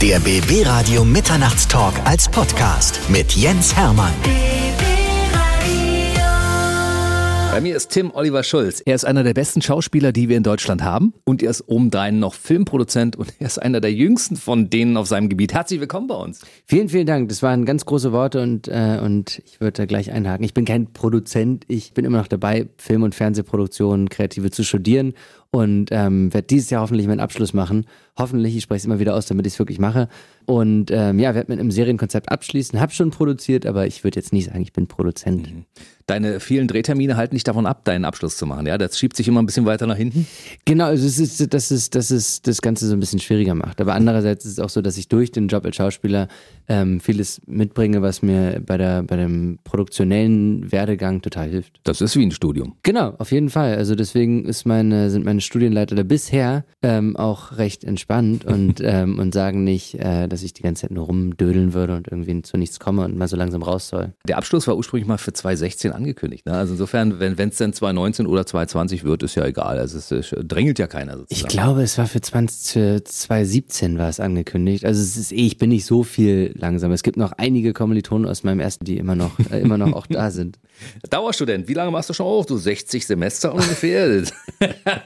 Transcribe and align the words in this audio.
Der 0.00 0.20
BB 0.20 0.64
Radio 0.64 1.04
Mitternachtstalk 1.04 1.92
als 2.04 2.28
Podcast 2.28 3.00
mit 3.10 3.32
Jens 3.32 3.74
Hermann. 3.74 4.12
Bei 7.50 7.60
mir 7.60 7.74
ist 7.74 7.88
Tim 7.88 8.12
Oliver 8.14 8.44
Schulz. 8.44 8.80
Er 8.86 8.94
ist 8.94 9.04
einer 9.04 9.24
der 9.24 9.34
besten 9.34 9.60
Schauspieler, 9.60 10.12
die 10.12 10.28
wir 10.28 10.36
in 10.36 10.44
Deutschland 10.44 10.84
haben. 10.84 11.14
Und 11.24 11.42
er 11.42 11.50
ist 11.50 11.64
obendrein 11.66 12.20
noch 12.20 12.34
Filmproduzent 12.34 13.16
und 13.16 13.34
er 13.40 13.48
ist 13.48 13.60
einer 13.60 13.80
der 13.80 13.92
jüngsten 13.92 14.36
von 14.36 14.70
denen 14.70 14.96
auf 14.96 15.08
seinem 15.08 15.28
Gebiet. 15.28 15.52
Herzlich 15.52 15.80
willkommen 15.80 16.06
bei 16.06 16.14
uns. 16.14 16.42
Vielen, 16.66 16.88
vielen 16.88 17.08
Dank. 17.08 17.28
Das 17.28 17.42
waren 17.42 17.64
ganz 17.64 17.84
große 17.84 18.12
Worte 18.12 18.40
und, 18.40 18.68
äh, 18.68 19.00
und 19.02 19.42
ich 19.46 19.60
würde 19.60 19.72
da 19.72 19.86
gleich 19.86 20.12
einhaken. 20.12 20.44
Ich 20.44 20.54
bin 20.54 20.64
kein 20.64 20.92
Produzent. 20.92 21.64
Ich 21.66 21.92
bin 21.92 22.04
immer 22.04 22.18
noch 22.18 22.28
dabei, 22.28 22.68
Film- 22.76 23.02
und 23.02 23.16
Fernsehproduktionen, 23.16 24.08
Kreative 24.08 24.52
zu 24.52 24.62
studieren 24.62 25.14
und 25.50 25.88
ähm, 25.92 26.32
werde 26.34 26.46
dieses 26.46 26.68
Jahr 26.70 26.82
hoffentlich 26.82 27.06
meinen 27.06 27.20
Abschluss 27.20 27.54
machen. 27.54 27.86
Hoffentlich, 28.18 28.56
ich 28.56 28.64
spreche 28.64 28.78
es 28.78 28.84
immer 28.84 28.98
wieder 28.98 29.14
aus, 29.14 29.26
damit 29.26 29.46
ich 29.46 29.54
es 29.54 29.58
wirklich 29.58 29.78
mache. 29.78 30.08
Und 30.44 30.90
ähm, 30.90 31.18
ja, 31.18 31.34
werde 31.34 31.50
mit 31.50 31.60
einem 31.60 31.70
Serienkonzept 31.70 32.30
abschließen. 32.30 32.80
Habe 32.80 32.92
schon 32.92 33.10
produziert, 33.10 33.64
aber 33.64 33.86
ich 33.86 34.02
würde 34.02 34.18
jetzt 34.18 34.32
nicht 34.32 34.46
sagen, 34.46 34.62
ich 34.62 34.72
bin 34.72 34.86
Produzent. 34.86 35.54
Mhm. 35.54 35.64
Deine 36.06 36.40
vielen 36.40 36.68
Drehtermine 36.68 37.18
halten 37.18 37.34
dich 37.34 37.44
davon 37.44 37.66
ab, 37.66 37.84
deinen 37.84 38.06
Abschluss 38.06 38.38
zu 38.38 38.46
machen. 38.46 38.66
Ja, 38.66 38.78
das 38.78 38.98
schiebt 38.98 39.14
sich 39.14 39.28
immer 39.28 39.42
ein 39.42 39.46
bisschen 39.46 39.66
weiter 39.66 39.86
nach 39.86 39.98
hinten. 39.98 40.26
Genau, 40.64 40.86
also 40.86 41.06
es 41.06 41.18
ist, 41.18 41.52
das 41.52 41.70
ist, 41.70 41.94
das 41.94 42.10
ist 42.10 42.46
das 42.46 42.62
Ganze 42.62 42.86
so 42.88 42.94
ein 42.94 43.00
bisschen 43.00 43.18
schwieriger 43.18 43.54
macht. 43.54 43.78
Aber 43.78 43.94
andererseits 43.94 44.46
ist 44.46 44.52
es 44.52 44.58
auch 44.58 44.70
so, 44.70 44.80
dass 44.80 44.96
ich 44.96 45.08
durch 45.08 45.32
den 45.32 45.48
Job 45.48 45.66
als 45.66 45.76
Schauspieler 45.76 46.28
ähm, 46.66 47.00
vieles 47.00 47.42
mitbringe, 47.46 48.00
was 48.00 48.22
mir 48.22 48.62
bei 48.64 48.78
der 48.78 49.02
bei 49.02 49.16
dem 49.16 49.58
produktionellen 49.64 50.72
Werdegang 50.72 51.20
total 51.20 51.50
hilft. 51.50 51.78
Das 51.84 52.00
ist 52.00 52.16
wie 52.16 52.24
ein 52.24 52.30
Studium. 52.30 52.76
Genau, 52.84 53.14
auf 53.18 53.30
jeden 53.30 53.50
Fall. 53.50 53.76
Also 53.76 53.94
deswegen 53.94 54.46
ist 54.46 54.64
meine, 54.64 55.10
sind 55.10 55.26
meine 55.26 55.37
Studienleiter 55.40 55.94
da 55.94 56.02
bisher 56.02 56.64
ähm, 56.82 57.16
auch 57.16 57.56
recht 57.56 57.84
entspannt 57.84 58.44
und, 58.44 58.80
ähm, 58.82 59.18
und 59.18 59.34
sagen 59.34 59.64
nicht, 59.64 59.94
äh, 59.94 60.28
dass 60.28 60.42
ich 60.42 60.54
die 60.54 60.62
ganze 60.62 60.82
Zeit 60.82 60.90
nur 60.90 61.06
rumdödeln 61.06 61.74
würde 61.74 61.96
und 61.96 62.08
irgendwie 62.08 62.42
zu 62.42 62.56
nichts 62.56 62.80
komme 62.80 63.04
und 63.04 63.16
mal 63.16 63.28
so 63.28 63.36
langsam 63.36 63.62
raus 63.62 63.88
soll. 63.88 64.14
Der 64.26 64.38
Abschluss 64.38 64.66
war 64.66 64.76
ursprünglich 64.76 65.06
mal 65.06 65.18
für 65.18 65.32
2016 65.32 65.92
angekündigt. 65.92 66.46
Ne? 66.46 66.52
Also 66.52 66.74
insofern, 66.74 67.20
wenn 67.20 67.36
es 67.48 67.56
dann 67.56 67.72
2019 67.72 68.26
oder 68.26 68.46
2020 68.46 69.04
wird, 69.04 69.22
ist 69.22 69.34
ja 69.34 69.44
egal. 69.44 69.78
Also 69.78 69.98
es, 69.98 70.10
es 70.10 70.34
drängelt 70.46 70.78
ja 70.78 70.86
keiner 70.86 71.18
sozusagen. 71.18 71.46
Ich 71.46 71.48
glaube, 71.48 71.82
es 71.82 71.98
war 71.98 72.06
für 72.06 72.20
20, 72.20 72.72
für 72.72 73.04
2017 73.04 73.98
war 73.98 74.08
es 74.08 74.20
angekündigt. 74.20 74.84
Also 74.84 75.00
es 75.00 75.16
ist 75.16 75.32
eh, 75.32 75.46
ich 75.46 75.58
bin 75.58 75.70
nicht 75.70 75.84
so 75.84 76.02
viel 76.02 76.54
langsamer. 76.56 76.94
Es 76.94 77.02
gibt 77.02 77.16
noch 77.16 77.32
einige 77.32 77.72
Kommilitonen 77.72 78.28
aus 78.28 78.44
meinem 78.44 78.60
ersten, 78.60 78.84
die 78.84 78.98
immer 78.98 79.14
noch, 79.14 79.38
äh, 79.50 79.60
immer 79.60 79.78
noch 79.78 79.92
auch 79.92 80.06
da 80.10 80.30
sind. 80.30 80.58
Dauerstudent, 81.10 81.68
wie 81.68 81.74
lange 81.74 81.90
machst 81.90 82.10
du 82.10 82.14
schon 82.14 82.26
auch? 82.26 82.46
So 82.46 82.56
60 82.56 83.06
Semester 83.06 83.52
ungefähr. 83.54 84.22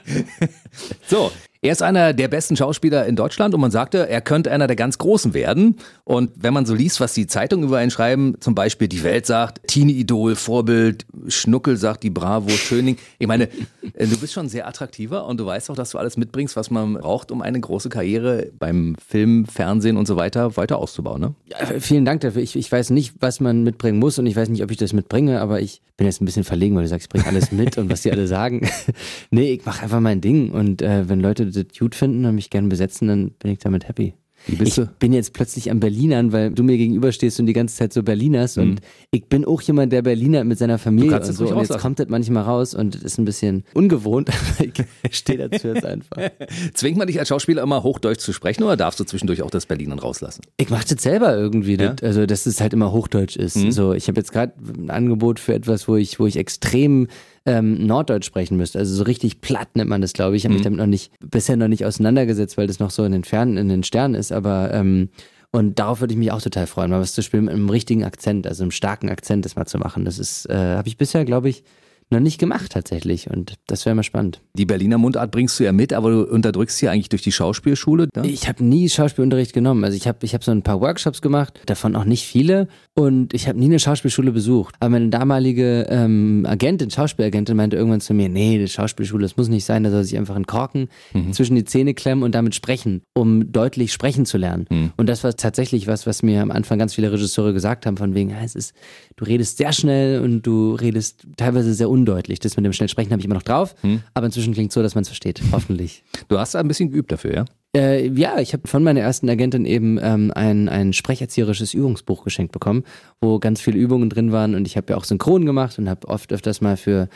so, 1.07 1.31
er 1.63 1.71
ist 1.71 1.81
einer 1.81 2.11
der 2.11 2.27
besten 2.27 2.57
Schauspieler 2.57 3.05
in 3.05 3.15
Deutschland 3.15 3.53
und 3.55 3.61
man 3.61 3.71
sagte, 3.71 4.09
er 4.09 4.19
könnte 4.19 4.51
einer 4.51 4.67
der 4.67 4.75
ganz 4.75 4.97
Großen 4.97 5.33
werden. 5.33 5.77
Und 6.03 6.31
wenn 6.35 6.53
man 6.53 6.65
so 6.65 6.75
liest, 6.75 6.99
was 6.99 7.13
die 7.13 7.25
Zeitungen 7.25 7.65
über 7.65 7.81
ihn 7.81 7.89
schreiben, 7.89 8.35
zum 8.41 8.53
Beispiel 8.53 8.89
Die 8.89 9.01
Welt 9.03 9.25
sagt, 9.25 9.65
Teenie-Idol, 9.67 10.35
Vorbild, 10.35 11.05
Schnuckel 11.29 11.77
sagt, 11.77 12.03
die 12.03 12.09
Bravo, 12.09 12.49
Schöning. 12.49 12.97
Ich 13.17 13.27
meine, 13.27 13.47
äh, 13.93 14.07
du 14.07 14.17
bist 14.17 14.33
schon 14.33 14.49
sehr 14.49 14.67
attraktiver 14.67 15.25
und 15.25 15.39
du 15.39 15.45
weißt 15.45 15.71
auch, 15.71 15.75
dass 15.75 15.91
du 15.91 15.97
alles 15.97 16.17
mitbringst, 16.17 16.57
was 16.57 16.69
man 16.69 16.95
braucht, 16.95 17.31
um 17.31 17.41
eine 17.41 17.61
große 17.61 17.87
Karriere 17.87 18.51
beim 18.59 18.97
Film, 19.07 19.45
Fernsehen 19.45 19.95
und 19.95 20.05
so 20.05 20.17
weiter 20.17 20.57
weiter 20.57 20.77
auszubauen. 20.77 21.21
Ne? 21.21 21.33
Ja, 21.45 21.79
vielen 21.79 22.03
Dank 22.03 22.19
dafür. 22.21 22.41
Ich, 22.41 22.57
ich 22.57 22.69
weiß 22.69 22.89
nicht, 22.89 23.15
was 23.21 23.39
man 23.39 23.63
mitbringen 23.63 23.99
muss 23.99 24.19
und 24.19 24.25
ich 24.25 24.35
weiß 24.35 24.49
nicht, 24.49 24.63
ob 24.63 24.71
ich 24.71 24.77
das 24.77 24.91
mitbringe, 24.91 25.39
aber 25.39 25.61
ich 25.61 25.81
bin 25.95 26.07
jetzt 26.07 26.21
ein 26.21 26.25
bisschen 26.25 26.43
verlegen, 26.43 26.75
weil 26.75 26.83
du 26.83 26.89
sagst, 26.89 27.05
ich 27.05 27.09
bringe 27.09 27.25
alles 27.25 27.51
mit 27.53 27.77
und 27.77 27.89
was 27.89 28.01
die 28.01 28.11
alle 28.11 28.27
sagen. 28.27 28.67
nee, 29.31 29.53
ich 29.53 29.65
mache 29.65 29.83
einfach 29.83 30.01
mein 30.01 30.19
Ding 30.19 30.51
und 30.51 30.81
äh, 30.81 31.07
wenn 31.07 31.21
Leute 31.21 31.52
das 31.53 31.65
gut 31.77 31.95
finden 31.95 32.25
und 32.25 32.35
mich 32.35 32.49
gerne 32.49 32.67
besetzen, 32.67 33.07
dann 33.07 33.31
bin 33.31 33.51
ich 33.51 33.59
damit 33.59 33.87
happy. 33.87 34.13
Ich 34.47 34.75
du? 34.75 34.87
bin 34.99 35.13
jetzt 35.13 35.33
plötzlich 35.33 35.71
am 35.71 35.79
Berlinern, 35.79 36.31
weil 36.33 36.51
du 36.51 36.63
mir 36.63 36.77
gegenüberstehst 36.77 37.39
und 37.39 37.45
die 37.45 37.53
ganze 37.53 37.75
Zeit 37.75 37.93
so 37.93 38.03
Berliners 38.03 38.57
und 38.57 38.81
ich 39.11 39.25
bin 39.25 39.45
auch 39.45 39.61
jemand, 39.61 39.93
der 39.93 40.01
Berliner 40.01 40.43
mit 40.43 40.57
seiner 40.57 40.77
Familie 40.77 41.15
und 41.15 41.25
so. 41.25 41.47
Und 41.47 41.59
jetzt 41.61 41.77
kommt 41.79 41.99
das 41.99 42.09
manchmal 42.09 42.43
raus 42.43 42.73
und 42.73 42.95
das 42.95 43.03
ist 43.03 43.17
ein 43.17 43.25
bisschen 43.25 43.63
ungewohnt, 43.73 44.29
aber 44.59 44.67
ich 45.09 45.17
stehe 45.17 45.47
dazu 45.47 45.69
jetzt 45.69 45.85
einfach. 45.85 46.17
Zwingt 46.73 46.97
man 46.97 47.07
dich 47.07 47.19
als 47.19 47.29
Schauspieler 47.29 47.63
immer 47.63 47.83
Hochdeutsch 47.83 48.19
zu 48.19 48.33
sprechen 48.33 48.63
oder 48.63 48.75
darfst 48.75 48.99
du 48.99 49.05
zwischendurch 49.05 49.41
auch 49.43 49.51
das 49.51 49.65
Berlinern 49.65 49.99
rauslassen? 49.99 50.41
Ich 50.57 50.69
mache 50.69 50.87
das 50.93 51.01
selber 51.01 51.35
irgendwie, 51.37 51.77
Ja? 51.77 51.93
das, 51.93 52.03
also 52.03 52.25
dass 52.25 52.45
es 52.45 52.59
halt 52.59 52.73
immer 52.73 52.91
Hochdeutsch 52.91 53.37
ist. 53.37 53.55
Mhm. 53.57 53.71
So, 53.71 53.93
ich 53.93 54.07
habe 54.09 54.19
jetzt 54.19 54.33
gerade 54.33 54.53
ein 54.77 54.89
Angebot 54.89 55.39
für 55.39 55.53
etwas, 55.53 55.87
wo 55.87 55.95
ich, 55.95 56.19
wo 56.19 56.27
ich 56.27 56.35
extrem 56.35 57.07
ähm, 57.45 57.85
Norddeutsch 57.85 58.25
sprechen 58.25 58.57
müsste. 58.57 58.79
Also 58.79 58.95
so 58.95 59.03
richtig 59.03 59.41
platt 59.41 59.75
nennt 59.75 59.89
man 59.89 60.01
das, 60.01 60.13
glaube 60.13 60.35
ich. 60.35 60.41
Ich 60.41 60.45
habe 60.45 60.53
mich 60.53 60.63
damit 60.63 60.79
noch 60.79 60.85
nicht, 60.85 61.11
bisher 61.19 61.57
noch 61.57 61.67
nicht 61.67 61.85
auseinandergesetzt, 61.85 62.57
weil 62.57 62.67
das 62.67 62.79
noch 62.79 62.91
so 62.91 63.03
in 63.03 63.11
den 63.11 63.23
Fernen, 63.23 63.57
in 63.57 63.69
den 63.69 63.83
Sternen 63.83 64.15
ist, 64.15 64.31
aber 64.31 64.73
ähm, 64.73 65.09
und 65.55 65.77
darauf 65.77 66.01
würde 66.01 66.13
ich 66.13 66.17
mich 66.17 66.31
auch 66.31 66.41
total 66.41 66.65
freuen, 66.65 66.89
mal 66.89 66.99
was 66.99 67.13
zu 67.13 67.21
spielen 67.21 67.45
mit 67.45 67.53
einem 67.53 67.69
richtigen 67.69 68.03
Akzent, 68.03 68.47
also 68.47 68.63
einem 68.63 68.71
starken 68.71 69.09
Akzent 69.09 69.45
das 69.45 69.55
mal 69.55 69.67
zu 69.67 69.77
machen. 69.77 70.03
Das 70.03 70.17
ist, 70.17 70.49
äh, 70.49 70.75
habe 70.75 70.87
ich 70.87 70.97
bisher, 70.97 71.25
glaube 71.25 71.47
ich, 71.47 71.63
noch 72.13 72.19
nicht 72.19 72.39
gemacht 72.39 72.71
tatsächlich 72.71 73.29
und 73.29 73.55
das 73.67 73.85
wäre 73.85 73.95
mal 73.95 74.03
spannend. 74.03 74.41
Die 74.55 74.65
Berliner 74.65 74.97
Mundart 74.97 75.31
bringst 75.31 75.59
du 75.59 75.63
ja 75.63 75.71
mit, 75.71 75.93
aber 75.93 76.11
du 76.11 76.23
unterdrückst 76.23 76.77
sie 76.77 76.89
eigentlich 76.89 77.09
durch 77.09 77.21
die 77.21 77.31
Schauspielschule. 77.31 78.07
Ne? 78.15 78.27
Ich 78.27 78.47
habe 78.47 78.63
nie 78.63 78.89
Schauspielunterricht 78.89 79.53
genommen. 79.53 79.83
Also 79.83 79.97
ich 79.97 80.07
habe 80.07 80.19
ich 80.21 80.33
hab 80.33 80.43
so 80.43 80.51
ein 80.51 80.61
paar 80.61 80.79
Workshops 80.81 81.21
gemacht, 81.21 81.59
davon 81.65 81.95
auch 81.95 82.05
nicht 82.05 82.25
viele. 82.25 82.67
Und 82.95 83.33
ich 83.33 83.47
habe 83.47 83.59
nie 83.59 83.65
eine 83.65 83.79
Schauspielschule 83.79 84.31
besucht. 84.31 84.75
Aber 84.79 84.91
meine 84.91 85.09
damalige 85.09 85.87
ähm, 85.89 86.45
Agentin, 86.47 86.91
Schauspielagentin, 86.91 87.57
meinte 87.57 87.75
irgendwann 87.75 88.01
zu 88.01 88.13
mir, 88.13 88.29
nee, 88.29 88.57
die 88.59 88.67
Schauspielschule, 88.67 89.23
das 89.23 89.35
muss 89.35 89.49
nicht 89.49 89.65
sein, 89.65 89.83
da 89.83 89.89
soll 89.89 90.03
sich 90.03 90.17
einfach 90.17 90.35
einen 90.35 90.45
Korken 90.45 90.89
zwischen 91.31 91.55
die 91.55 91.63
Zähne 91.63 91.93
klemmen 91.93 92.23
und 92.23 92.35
damit 92.35 92.55
sprechen, 92.55 93.01
um 93.13 93.51
deutlich 93.51 93.91
sprechen 93.91 94.25
zu 94.25 94.37
lernen. 94.37 94.91
Und 94.97 95.09
das 95.09 95.23
war 95.23 95.35
tatsächlich 95.35 95.87
was, 95.87 96.05
was 96.05 96.23
mir 96.23 96.41
am 96.41 96.51
Anfang 96.51 96.77
ganz 96.77 96.93
viele 96.93 97.11
Regisseure 97.11 97.53
gesagt 97.53 97.85
haben, 97.85 97.97
von 97.97 98.13
wegen, 98.13 98.29
ja, 98.29 98.37
es 98.43 98.55
ist, 98.55 98.73
du 99.15 99.25
redest 99.25 99.57
sehr 99.57 99.73
schnell 99.73 100.21
und 100.21 100.43
du 100.43 100.75
redest 100.75 101.25
teilweise 101.37 101.73
sehr 101.73 101.89
undeutlich. 102.03 102.39
Das 102.39 102.57
mit 102.57 102.65
dem 102.65 102.73
schnell 102.73 102.89
Sprechen 102.89 103.11
habe 103.11 103.21
ich 103.21 103.25
immer 103.25 103.35
noch 103.35 103.43
drauf, 103.43 103.75
aber 104.13 104.25
inzwischen 104.25 104.53
klingt 104.53 104.73
so, 104.73 104.83
dass 104.83 104.95
man 104.95 105.03
es 105.03 105.07
versteht, 105.07 105.41
hoffentlich. 105.51 106.03
Du 106.27 106.37
hast 106.37 106.55
ein 106.55 106.67
bisschen 106.67 106.91
geübt 106.91 107.11
dafür, 107.11 107.33
ja? 107.33 107.45
Äh, 107.75 108.09
ja, 108.09 108.39
ich 108.39 108.53
habe 108.53 108.67
von 108.67 108.83
meiner 108.83 108.99
ersten 108.99 109.27
Agentin 109.29 109.65
eben 109.65 109.97
ähm, 109.99 110.31
ein, 110.35 110.69
ein 110.69 110.93
sprecherzieherisches 110.93 111.73
Übungsbuch 111.73 112.23
geschenkt 112.23 112.51
bekommen, 112.51 112.83
wo 113.19 113.39
ganz 113.39 113.61
viele 113.61 113.79
Übungen 113.79 114.11
drin 114.11 114.31
waren 114.31 114.53
und 114.53 114.67
ich 114.67 114.77
habe 114.77 114.93
ja 114.93 114.97
auch 114.97 115.05
Synchron 115.05 115.43
gemacht 115.45 115.79
und 115.79 115.89
habe 115.89 116.07
oft 116.07 116.31
öfters 116.31 116.61
mal 116.61 116.77
für 116.77 117.09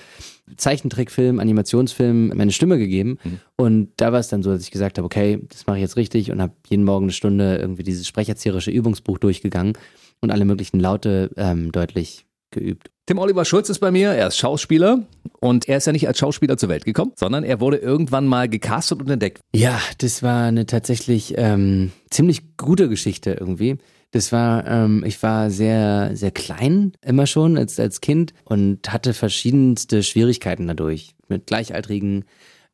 Zeichentrickfilm, 0.56 1.40
Animationsfilm 1.40 2.30
meine 2.30 2.52
Stimme 2.52 2.80
gegeben 2.80 3.20
und 3.56 3.90
da 3.98 4.12
war 4.12 4.20
es 4.20 4.30
dann 4.30 4.42
so, 4.42 4.52
dass 4.52 4.64
ich 4.64 4.72
gesagt 4.72 4.98
habe, 4.98 5.06
okay, 5.06 5.40
das 5.50 5.68
mache 5.68 5.78
ich 5.78 5.82
jetzt 5.82 5.98
richtig 5.98 6.32
und 6.32 6.42
habe 6.42 6.54
jeden 6.70 6.86
Morgen 6.86 7.06
eine 7.06 7.12
Stunde 7.12 7.58
irgendwie 7.58 7.84
dieses 7.84 8.08
sprecherzieherische 8.08 8.72
Übungsbuch 8.72 9.20
durchgegangen 9.20 9.74
und 10.22 10.32
alle 10.32 10.46
möglichen 10.46 10.80
Laute 10.80 11.30
ähm, 11.38 11.72
deutlich 11.72 12.27
geübt. 12.52 12.90
Tim 13.06 13.20
Oliver 13.20 13.46
Schulz 13.46 13.70
ist 13.70 13.80
bei 13.80 13.90
mir, 13.90 14.10
er 14.10 14.28
ist 14.28 14.38
Schauspieler 14.38 15.08
und 15.40 15.70
er 15.70 15.78
ist 15.78 15.88
ja 15.88 15.94
nicht 15.94 16.08
als 16.08 16.20
Schauspieler 16.20 16.58
zur 16.58 16.70
Welt 16.70 16.84
gekommen, 16.84 17.14
sondern 17.16 17.44
er 17.44 17.62
wurde 17.62 17.78
irgendwann 17.78 18.28
mal 18.28 18.50
gecastet 18.50 19.02
und 19.02 19.10
entdeckt. 19.10 19.40
Ja, 19.54 19.80
das 20.00 20.24
war 20.24 20.48
eine 20.48 20.66
tatsächlich 20.66 21.34
ähm, 21.38 21.92
ziemlich 22.10 22.58
gute 22.58 22.90
Geschichte 22.90 23.38
irgendwie. 23.40 23.78
Das 24.12 24.32
war, 24.32 24.66
ähm, 24.68 25.04
ich 25.06 25.22
war 25.24 25.50
sehr, 25.50 26.12
sehr 26.16 26.32
klein 26.32 26.94
immer 27.02 27.28
schon 27.28 27.58
als, 27.58 27.80
als 27.80 28.02
Kind 28.02 28.34
und 28.46 28.92
hatte 28.92 29.14
verschiedenste 29.14 30.04
Schwierigkeiten 30.04 30.68
dadurch 30.68 31.16
mit 31.28 31.48
Gleichaltrigen 31.48 32.26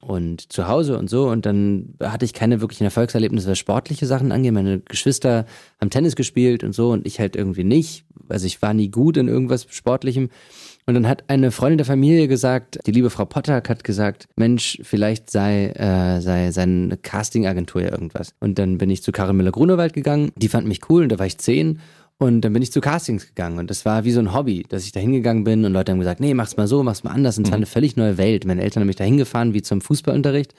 und 0.03 0.51
zu 0.51 0.67
Hause 0.67 0.97
und 0.97 1.09
so. 1.09 1.29
Und 1.29 1.45
dann 1.45 1.95
hatte 2.01 2.25
ich 2.25 2.33
keine 2.33 2.61
wirklichen 2.61 2.83
Erfolgserlebnisse, 2.83 3.49
was 3.49 3.57
sportliche 3.57 4.05
Sachen 4.05 4.31
angeht. 4.31 4.53
Meine 4.53 4.79
Geschwister 4.79 5.45
haben 5.79 5.89
Tennis 5.89 6.15
gespielt 6.15 6.63
und 6.63 6.73
so 6.73 6.91
und 6.91 7.07
ich 7.07 7.19
halt 7.19 7.35
irgendwie 7.35 7.63
nicht. 7.63 8.05
Also 8.29 8.45
ich 8.45 8.61
war 8.61 8.73
nie 8.73 8.89
gut 8.89 9.17
in 9.17 9.27
irgendwas 9.27 9.67
Sportlichem. 9.69 10.29
Und 10.85 10.95
dann 10.95 11.07
hat 11.07 11.23
eine 11.27 11.51
Freundin 11.51 11.77
der 11.77 11.85
Familie 11.85 12.27
gesagt, 12.27 12.77
die 12.85 12.91
liebe 12.91 13.09
Frau 13.09 13.23
Pottack 13.23 13.69
hat 13.69 13.83
gesagt, 13.85 14.27
Mensch, 14.35 14.79
vielleicht 14.83 15.29
sei, 15.29 15.67
äh, 15.67 16.19
sei 16.19 16.51
seine 16.51 16.97
Castingagentur 16.97 17.83
ja 17.83 17.91
irgendwas. 17.91 18.33
Und 18.41 18.59
dann 18.59 18.77
bin 18.77 18.89
ich 18.89 19.01
zu 19.01 19.13
Karin 19.13 19.37
Müller-Grunewald 19.37 19.93
gegangen, 19.93 20.31
die 20.35 20.49
fand 20.49 20.67
mich 20.67 20.89
cool 20.89 21.03
und 21.03 21.09
da 21.09 21.19
war 21.19 21.25
ich 21.25 21.37
zehn. 21.37 21.79
Und 22.19 22.41
dann 22.41 22.53
bin 22.53 22.61
ich 22.61 22.71
zu 22.71 22.79
Castings 22.79 23.27
gegangen 23.27 23.59
und 23.59 23.69
das 23.69 23.85
war 23.85 24.05
wie 24.05 24.11
so 24.11 24.19
ein 24.19 24.33
Hobby, 24.33 24.63
dass 24.69 24.85
ich 24.85 24.91
da 24.91 24.99
hingegangen 24.99 25.43
bin 25.43 25.65
und 25.65 25.73
Leute 25.73 25.91
haben 25.91 25.99
gesagt, 25.99 26.19
nee, 26.19 26.33
mach's 26.33 26.55
mal 26.55 26.67
so, 26.67 26.83
mach's 26.83 27.03
mal 27.03 27.11
anders. 27.11 27.37
Und 27.37 27.45
es 27.45 27.51
war 27.51 27.57
eine 27.57 27.65
völlig 27.65 27.97
neue 27.97 28.17
Welt. 28.17 28.45
Meine 28.45 28.61
Eltern 28.61 28.81
haben 28.81 28.87
mich 28.87 28.95
da 28.95 29.03
hingefahren 29.03 29.53
wie 29.53 29.61
zum 29.61 29.81
Fußballunterricht. 29.81 30.53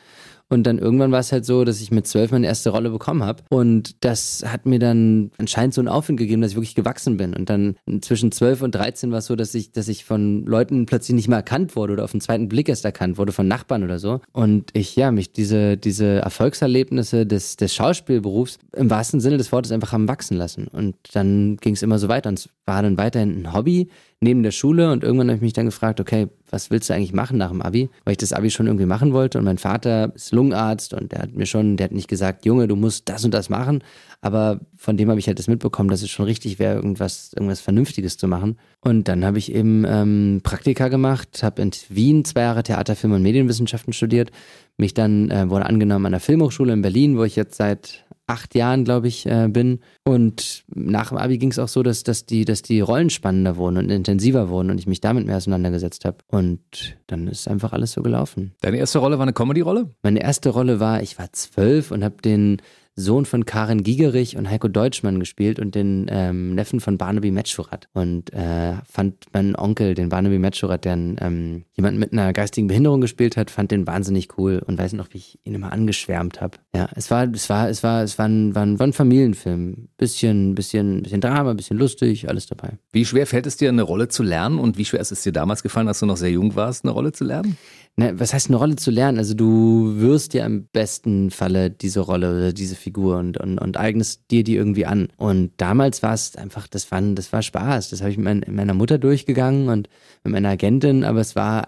Und 0.50 0.64
dann 0.64 0.78
irgendwann 0.78 1.10
war 1.10 1.20
es 1.20 1.32
halt 1.32 1.44
so, 1.44 1.64
dass 1.64 1.80
ich 1.80 1.90
mit 1.90 2.06
zwölf 2.06 2.30
meine 2.30 2.46
erste 2.46 2.70
Rolle 2.70 2.90
bekommen 2.90 3.22
habe. 3.22 3.42
Und 3.50 4.04
das 4.04 4.44
hat 4.46 4.66
mir 4.66 4.78
dann 4.78 5.30
anscheinend 5.38 5.74
so 5.74 5.80
einen 5.80 5.88
Aufwind 5.88 6.18
gegeben, 6.18 6.42
dass 6.42 6.52
ich 6.52 6.56
wirklich 6.56 6.74
gewachsen 6.74 7.16
bin. 7.16 7.34
Und 7.34 7.50
dann 7.50 7.76
zwischen 8.02 8.30
zwölf 8.30 8.62
und 8.62 8.74
dreizehn 8.74 9.10
war 9.10 9.18
es 9.18 9.26
so, 9.26 9.36
dass 9.36 9.54
ich, 9.54 9.72
dass 9.72 9.88
ich 9.88 10.04
von 10.04 10.44
Leuten 10.44 10.86
plötzlich 10.86 11.14
nicht 11.14 11.28
mehr 11.28 11.38
erkannt 11.38 11.76
wurde 11.76 11.94
oder 11.94 12.04
auf 12.04 12.12
den 12.12 12.20
zweiten 12.20 12.48
Blick 12.48 12.68
erst 12.68 12.84
erkannt 12.84 13.18
wurde, 13.18 13.32
von 13.32 13.48
Nachbarn 13.48 13.82
oder 13.82 13.98
so. 13.98 14.20
Und 14.32 14.70
ich, 14.74 14.94
ja, 14.96 15.10
mich 15.10 15.32
diese, 15.32 15.76
diese 15.76 16.16
Erfolgserlebnisse 16.16 17.26
des, 17.26 17.56
des 17.56 17.74
Schauspielberufs 17.74 18.58
im 18.76 18.90
wahrsten 18.90 19.20
Sinne 19.20 19.38
des 19.38 19.50
Wortes 19.50 19.72
einfach 19.72 19.92
haben 19.92 20.08
wachsen 20.08 20.36
lassen. 20.36 20.68
Und 20.68 20.96
dann 21.14 21.56
ging 21.56 21.74
es 21.74 21.82
immer 21.82 21.98
so 21.98 22.08
weiter. 22.08 22.28
Und 22.28 22.38
es 22.38 22.48
war 22.66 22.82
dann 22.82 22.98
weiterhin 22.98 23.42
ein 23.42 23.52
Hobby 23.52 23.88
neben 24.20 24.42
der 24.42 24.50
Schule. 24.50 24.90
Und 24.90 25.04
irgendwann 25.04 25.28
habe 25.28 25.36
ich 25.36 25.42
mich 25.42 25.52
dann 25.52 25.66
gefragt, 25.66 26.00
okay, 26.00 26.28
was 26.50 26.70
willst 26.70 26.88
du 26.88 26.94
eigentlich 26.94 27.12
machen 27.12 27.38
nach 27.38 27.50
dem 27.50 27.62
Abi? 27.62 27.90
Weil 28.04 28.12
ich 28.12 28.18
das 28.18 28.32
Abi 28.32 28.50
schon 28.50 28.66
irgendwie 28.66 28.86
machen 28.86 29.12
wollte 29.12 29.38
und 29.38 29.44
mein 29.44 29.58
Vater 29.58 30.12
ist 30.14 30.32
Lungenarzt 30.32 30.94
und 30.94 31.12
der 31.12 31.20
hat 31.22 31.34
mir 31.34 31.46
schon, 31.46 31.76
der 31.76 31.84
hat 31.84 31.92
nicht 31.92 32.08
gesagt, 32.08 32.46
Junge, 32.46 32.68
du 32.68 32.76
musst 32.76 33.08
das 33.08 33.24
und 33.24 33.34
das 33.34 33.48
machen, 33.48 33.82
aber 34.20 34.60
von 34.76 34.96
dem 34.96 35.10
habe 35.10 35.18
ich 35.18 35.26
halt 35.26 35.38
das 35.38 35.48
mitbekommen, 35.48 35.88
dass 35.90 36.02
es 36.02 36.10
schon 36.10 36.26
richtig 36.26 36.58
wäre, 36.58 36.76
irgendwas, 36.76 37.32
irgendwas 37.34 37.60
Vernünftiges 37.60 38.16
zu 38.16 38.28
machen. 38.28 38.56
Und 38.80 39.08
dann 39.08 39.24
habe 39.24 39.38
ich 39.38 39.52
eben 39.52 39.84
ähm, 39.86 40.40
Praktika 40.42 40.88
gemacht, 40.88 41.42
habe 41.42 41.60
in 41.60 41.72
Wien 41.88 42.24
zwei 42.24 42.42
Jahre 42.42 42.62
Theater, 42.62 42.96
Film 42.96 43.12
und 43.12 43.22
Medienwissenschaften 43.22 43.92
studiert, 43.92 44.30
mich 44.76 44.94
dann 44.94 45.30
äh, 45.30 45.50
wurde 45.50 45.66
angenommen 45.66 46.06
an 46.06 46.12
der 46.12 46.20
Filmhochschule 46.20 46.72
in 46.72 46.82
Berlin, 46.82 47.18
wo 47.18 47.24
ich 47.24 47.36
jetzt 47.36 47.56
seit 47.56 48.04
acht 48.26 48.54
Jahren, 48.54 48.84
glaube 48.84 49.08
ich, 49.08 49.26
äh, 49.26 49.48
bin. 49.48 49.80
Und 50.04 50.64
nach 50.74 51.08
dem 51.08 51.18
Abi 51.18 51.38
ging 51.38 51.50
es 51.50 51.58
auch 51.58 51.68
so, 51.68 51.82
dass, 51.82 52.02
dass, 52.04 52.26
die, 52.26 52.44
dass 52.44 52.62
die 52.62 52.80
Rollen 52.80 53.10
spannender 53.10 53.56
wurden 53.56 53.76
und 53.76 53.90
intensiver 53.90 54.48
wurden 54.48 54.70
und 54.70 54.78
ich 54.78 54.86
mich 54.86 55.00
damit 55.00 55.26
mehr 55.26 55.36
auseinandergesetzt 55.36 56.04
habe. 56.04 56.18
Und 56.28 56.96
dann 57.06 57.28
ist 57.28 57.48
einfach 57.48 57.72
alles 57.72 57.92
so 57.92 58.02
gelaufen. 58.02 58.54
Deine 58.60 58.78
erste 58.78 58.98
Rolle 58.98 59.18
war 59.18 59.24
eine 59.24 59.32
Comedy-Rolle? 59.32 59.90
Meine 60.02 60.22
erste 60.22 60.50
Rolle 60.50 60.80
war, 60.80 61.02
ich 61.02 61.18
war 61.18 61.32
zwölf 61.32 61.90
und 61.90 62.02
habe 62.02 62.16
den 62.22 62.62
Sohn 62.96 63.24
von 63.24 63.44
Karin 63.44 63.82
Gigerich 63.82 64.36
und 64.36 64.48
Heiko 64.48 64.68
Deutschmann 64.68 65.18
gespielt 65.18 65.58
und 65.58 65.74
den 65.74 66.06
ähm, 66.08 66.54
Neffen 66.54 66.80
von 66.80 66.96
Barnaby 66.96 67.30
Metschurat. 67.30 67.88
Und 67.92 68.32
äh, 68.32 68.74
fand 68.88 69.16
meinen 69.32 69.56
Onkel, 69.56 69.94
den 69.94 70.08
Barnaby 70.08 70.38
Metschurat, 70.38 70.84
der 70.84 70.94
ähm, 70.94 71.64
jemanden 71.74 71.98
mit 71.98 72.12
einer 72.12 72.32
geistigen 72.32 72.68
Behinderung 72.68 73.00
gespielt 73.00 73.36
hat, 73.36 73.50
fand 73.50 73.72
den 73.72 73.86
wahnsinnig 73.86 74.38
cool 74.38 74.62
und 74.64 74.78
weiß 74.78 74.92
noch, 74.92 75.08
wie 75.10 75.18
ich 75.18 75.38
ihn 75.44 75.54
immer 75.54 75.72
angeschwärmt 75.72 76.40
habe. 76.40 76.58
Ja, 76.74 76.88
es 76.94 77.10
war, 77.10 77.28
es 77.32 77.50
war, 77.50 77.68
es 77.68 77.82
war, 77.82 78.02
es 78.02 78.18
war 78.18 78.26
ein, 78.26 78.54
war 78.54 78.62
ein, 78.62 78.78
war 78.78 78.86
ein 78.86 78.92
Familienfilm. 78.92 79.88
Bisschen, 79.96 80.54
bisschen, 80.54 81.02
bisschen 81.02 81.20
Drama, 81.20 81.54
bisschen 81.54 81.78
lustig, 81.78 82.28
alles 82.28 82.46
dabei. 82.46 82.78
Wie 82.92 83.04
schwer 83.04 83.26
fällt 83.26 83.46
es 83.46 83.56
dir, 83.56 83.70
eine 83.70 83.82
Rolle 83.82 84.08
zu 84.08 84.22
lernen 84.22 84.58
und 84.58 84.78
wie 84.78 84.84
schwer 84.84 85.00
ist 85.00 85.12
es 85.12 85.22
dir 85.22 85.32
damals 85.32 85.62
gefallen, 85.62 85.88
als 85.88 86.00
du 86.00 86.06
noch 86.06 86.16
sehr 86.16 86.30
jung 86.30 86.54
warst, 86.54 86.84
eine 86.84 86.92
Rolle 86.92 87.12
zu 87.12 87.24
lernen? 87.24 87.56
Ne, 87.96 88.18
was 88.18 88.34
heißt 88.34 88.48
eine 88.48 88.56
Rolle 88.56 88.74
zu 88.74 88.90
lernen? 88.90 89.18
Also 89.18 89.34
du 89.34 90.00
wirst 90.00 90.34
ja 90.34 90.44
im 90.44 90.66
besten 90.66 91.30
Falle 91.30 91.70
diese 91.70 92.00
Rolle 92.00 92.36
oder 92.36 92.52
diese 92.52 92.74
Figur 92.74 93.18
und, 93.18 93.38
und, 93.38 93.58
und 93.58 93.76
eignest 93.76 94.22
dir 94.32 94.42
die 94.42 94.56
irgendwie 94.56 94.84
an. 94.84 95.08
Und 95.16 95.52
damals 95.58 96.02
war 96.02 96.12
es 96.12 96.34
einfach, 96.34 96.66
das 96.66 96.90
war, 96.90 97.00
das 97.00 97.32
war 97.32 97.42
Spaß. 97.42 97.90
Das 97.90 98.00
habe 98.00 98.10
ich 98.10 98.16
mit, 98.16 98.24
mein, 98.24 98.44
meiner 98.48 98.74
Mutter 98.74 98.98
durchgegangen 98.98 99.68
und 99.68 99.88
mit 100.24 100.32
meiner 100.32 100.48
Agentin, 100.48 101.04
aber 101.04 101.20
es 101.20 101.36
war, 101.36 101.66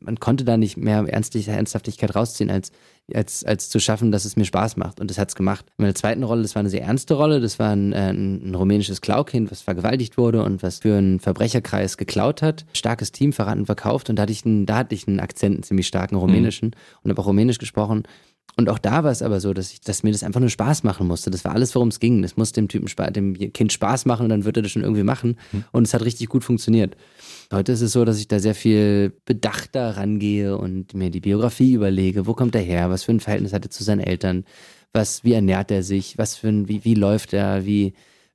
man 0.00 0.18
konnte 0.18 0.44
da 0.44 0.56
nicht 0.56 0.76
mehr 0.76 1.06
Ernsthaftigkeit 1.06 2.14
rausziehen, 2.14 2.50
als 2.50 2.72
als, 3.12 3.44
als 3.44 3.68
zu 3.68 3.80
schaffen, 3.80 4.12
dass 4.12 4.24
es 4.24 4.36
mir 4.36 4.44
Spaß 4.44 4.76
macht. 4.76 5.00
Und 5.00 5.10
das 5.10 5.18
hat 5.18 5.28
es 5.28 5.34
gemacht. 5.34 5.66
In 5.76 5.82
meiner 5.82 5.94
zweiten 5.94 6.22
Rolle, 6.22 6.42
das 6.42 6.54
war 6.54 6.60
eine 6.60 6.70
sehr 6.70 6.82
ernste 6.82 7.14
Rolle. 7.14 7.40
Das 7.40 7.58
war 7.58 7.70
ein, 7.70 7.92
äh, 7.92 8.10
ein, 8.10 8.50
ein 8.50 8.54
rumänisches 8.54 9.00
Klaukind, 9.00 9.50
was 9.50 9.60
vergewaltigt 9.60 10.16
wurde 10.16 10.42
und 10.42 10.62
was 10.62 10.78
für 10.78 10.96
einen 10.96 11.20
Verbrecherkreis 11.20 11.96
geklaut 11.96 12.40
hat. 12.40 12.64
Starkes 12.72 13.12
Team, 13.12 13.32
verraten, 13.32 13.66
verkauft. 13.66 14.08
Und 14.08 14.16
da 14.16 14.22
hatte 14.22 14.32
ich 14.32 14.46
einen, 14.46 14.64
da 14.64 14.78
hatte 14.78 14.94
ich 14.94 15.06
einen 15.06 15.20
Akzent, 15.20 15.56
einen 15.56 15.62
ziemlich 15.64 15.86
starken 15.86 16.16
rumänischen 16.16 16.68
mhm. 16.68 16.98
und 17.02 17.10
habe 17.10 17.20
auch 17.20 17.26
rumänisch 17.26 17.58
gesprochen. 17.58 18.04
Und 18.56 18.68
auch 18.68 18.78
da 18.78 19.02
war 19.02 19.10
es 19.10 19.20
aber 19.20 19.40
so, 19.40 19.52
dass, 19.52 19.72
ich, 19.72 19.80
dass 19.80 20.04
mir 20.04 20.12
das 20.12 20.22
einfach 20.22 20.38
nur 20.38 20.48
Spaß 20.48 20.84
machen 20.84 21.08
musste. 21.08 21.30
Das 21.30 21.44
war 21.44 21.52
alles, 21.52 21.74
worum 21.74 21.88
es 21.88 21.98
ging. 21.98 22.22
Es 22.22 22.36
muss 22.36 22.52
dem 22.52 22.68
Typen, 22.68 22.88
dem 23.12 23.34
Kind 23.52 23.72
Spaß 23.72 24.06
machen 24.06 24.24
und 24.24 24.28
dann 24.28 24.44
wird 24.44 24.56
er 24.56 24.62
das 24.62 24.70
schon 24.70 24.82
irgendwie 24.82 25.02
machen. 25.02 25.36
Mhm. 25.50 25.64
Und 25.72 25.86
es 25.86 25.94
hat 25.94 26.04
richtig 26.04 26.28
gut 26.28 26.44
funktioniert. 26.44 26.96
Heute 27.52 27.72
ist 27.72 27.80
es 27.80 27.92
so, 27.92 28.04
dass 28.04 28.18
ich 28.18 28.28
da 28.28 28.38
sehr 28.38 28.54
viel 28.54 29.12
bedachter 29.24 29.96
rangehe 29.96 30.56
und 30.56 30.94
mir 30.94 31.10
die 31.10 31.20
Biografie 31.20 31.72
überlege. 31.72 32.26
Wo 32.26 32.34
kommt 32.34 32.54
er 32.54 32.62
her? 32.62 32.90
Was 32.90 33.02
für 33.02 33.12
ein 33.12 33.20
Verhältnis 33.20 33.52
hat 33.52 33.64
er 33.64 33.70
zu 33.70 33.82
seinen 33.82 34.00
Eltern? 34.00 34.44
Was, 34.92 35.24
wie 35.24 35.32
ernährt 35.32 35.72
er 35.72 35.82
sich? 35.82 36.16
Was 36.18 36.36
für 36.36 36.48
ein, 36.48 36.68
wie, 36.68 36.84
wie 36.84 36.94
läuft 36.94 37.32
er? 37.32 37.66
Wie, 37.66 37.94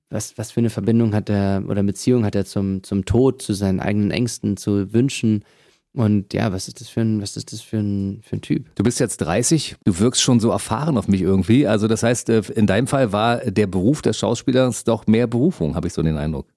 was, 0.10 0.38
was 0.38 0.52
für 0.52 0.60
eine 0.60 0.70
Verbindung 0.70 1.14
hat 1.14 1.30
er 1.30 1.64
oder 1.66 1.82
Beziehung 1.82 2.26
hat 2.26 2.36
er 2.36 2.44
zum, 2.44 2.84
zum 2.84 3.06
Tod, 3.06 3.42
zu 3.42 3.54
seinen 3.54 3.80
eigenen 3.80 4.12
Ängsten, 4.12 4.58
zu 4.58 4.92
Wünschen? 4.92 5.46
Und 5.94 6.34
ja, 6.34 6.52
was 6.52 6.68
ist 6.68 6.82
das 6.82 6.90
für 6.90 7.02
ein, 7.02 7.22
was 7.22 7.36
ist 7.36 7.52
das 7.52 7.62
für 7.62 7.78
ein, 7.78 8.22
für 8.24 8.36
ein 8.36 8.42
Typ? 8.42 8.74
Du 8.76 8.84
bist 8.84 9.00
jetzt 9.00 9.18
30, 9.18 9.76
du 9.86 10.00
wirkst 10.00 10.22
schon 10.22 10.40
so 10.40 10.52
erfahren 10.52 10.98
auf 10.98 11.08
mich 11.08 11.22
irgendwie. 11.22 11.66
Also 11.66 11.88
das 11.88 12.04
heißt, 12.04 12.30
äh, 12.30 12.42
in 12.56 12.68
deinem 12.68 12.88
Fall 12.88 13.12
war 13.12 13.38
der 13.38 13.68
Beruf 13.68 14.02
des 14.02 14.18
Schauspielers 14.18 14.84
doch 14.84 15.08
mehr 15.08 15.26
Berufung, 15.26 15.76
habe 15.76 15.88
ich 15.88 15.94
so 15.94 16.04
den 16.04 16.18
Eindruck. 16.18 16.48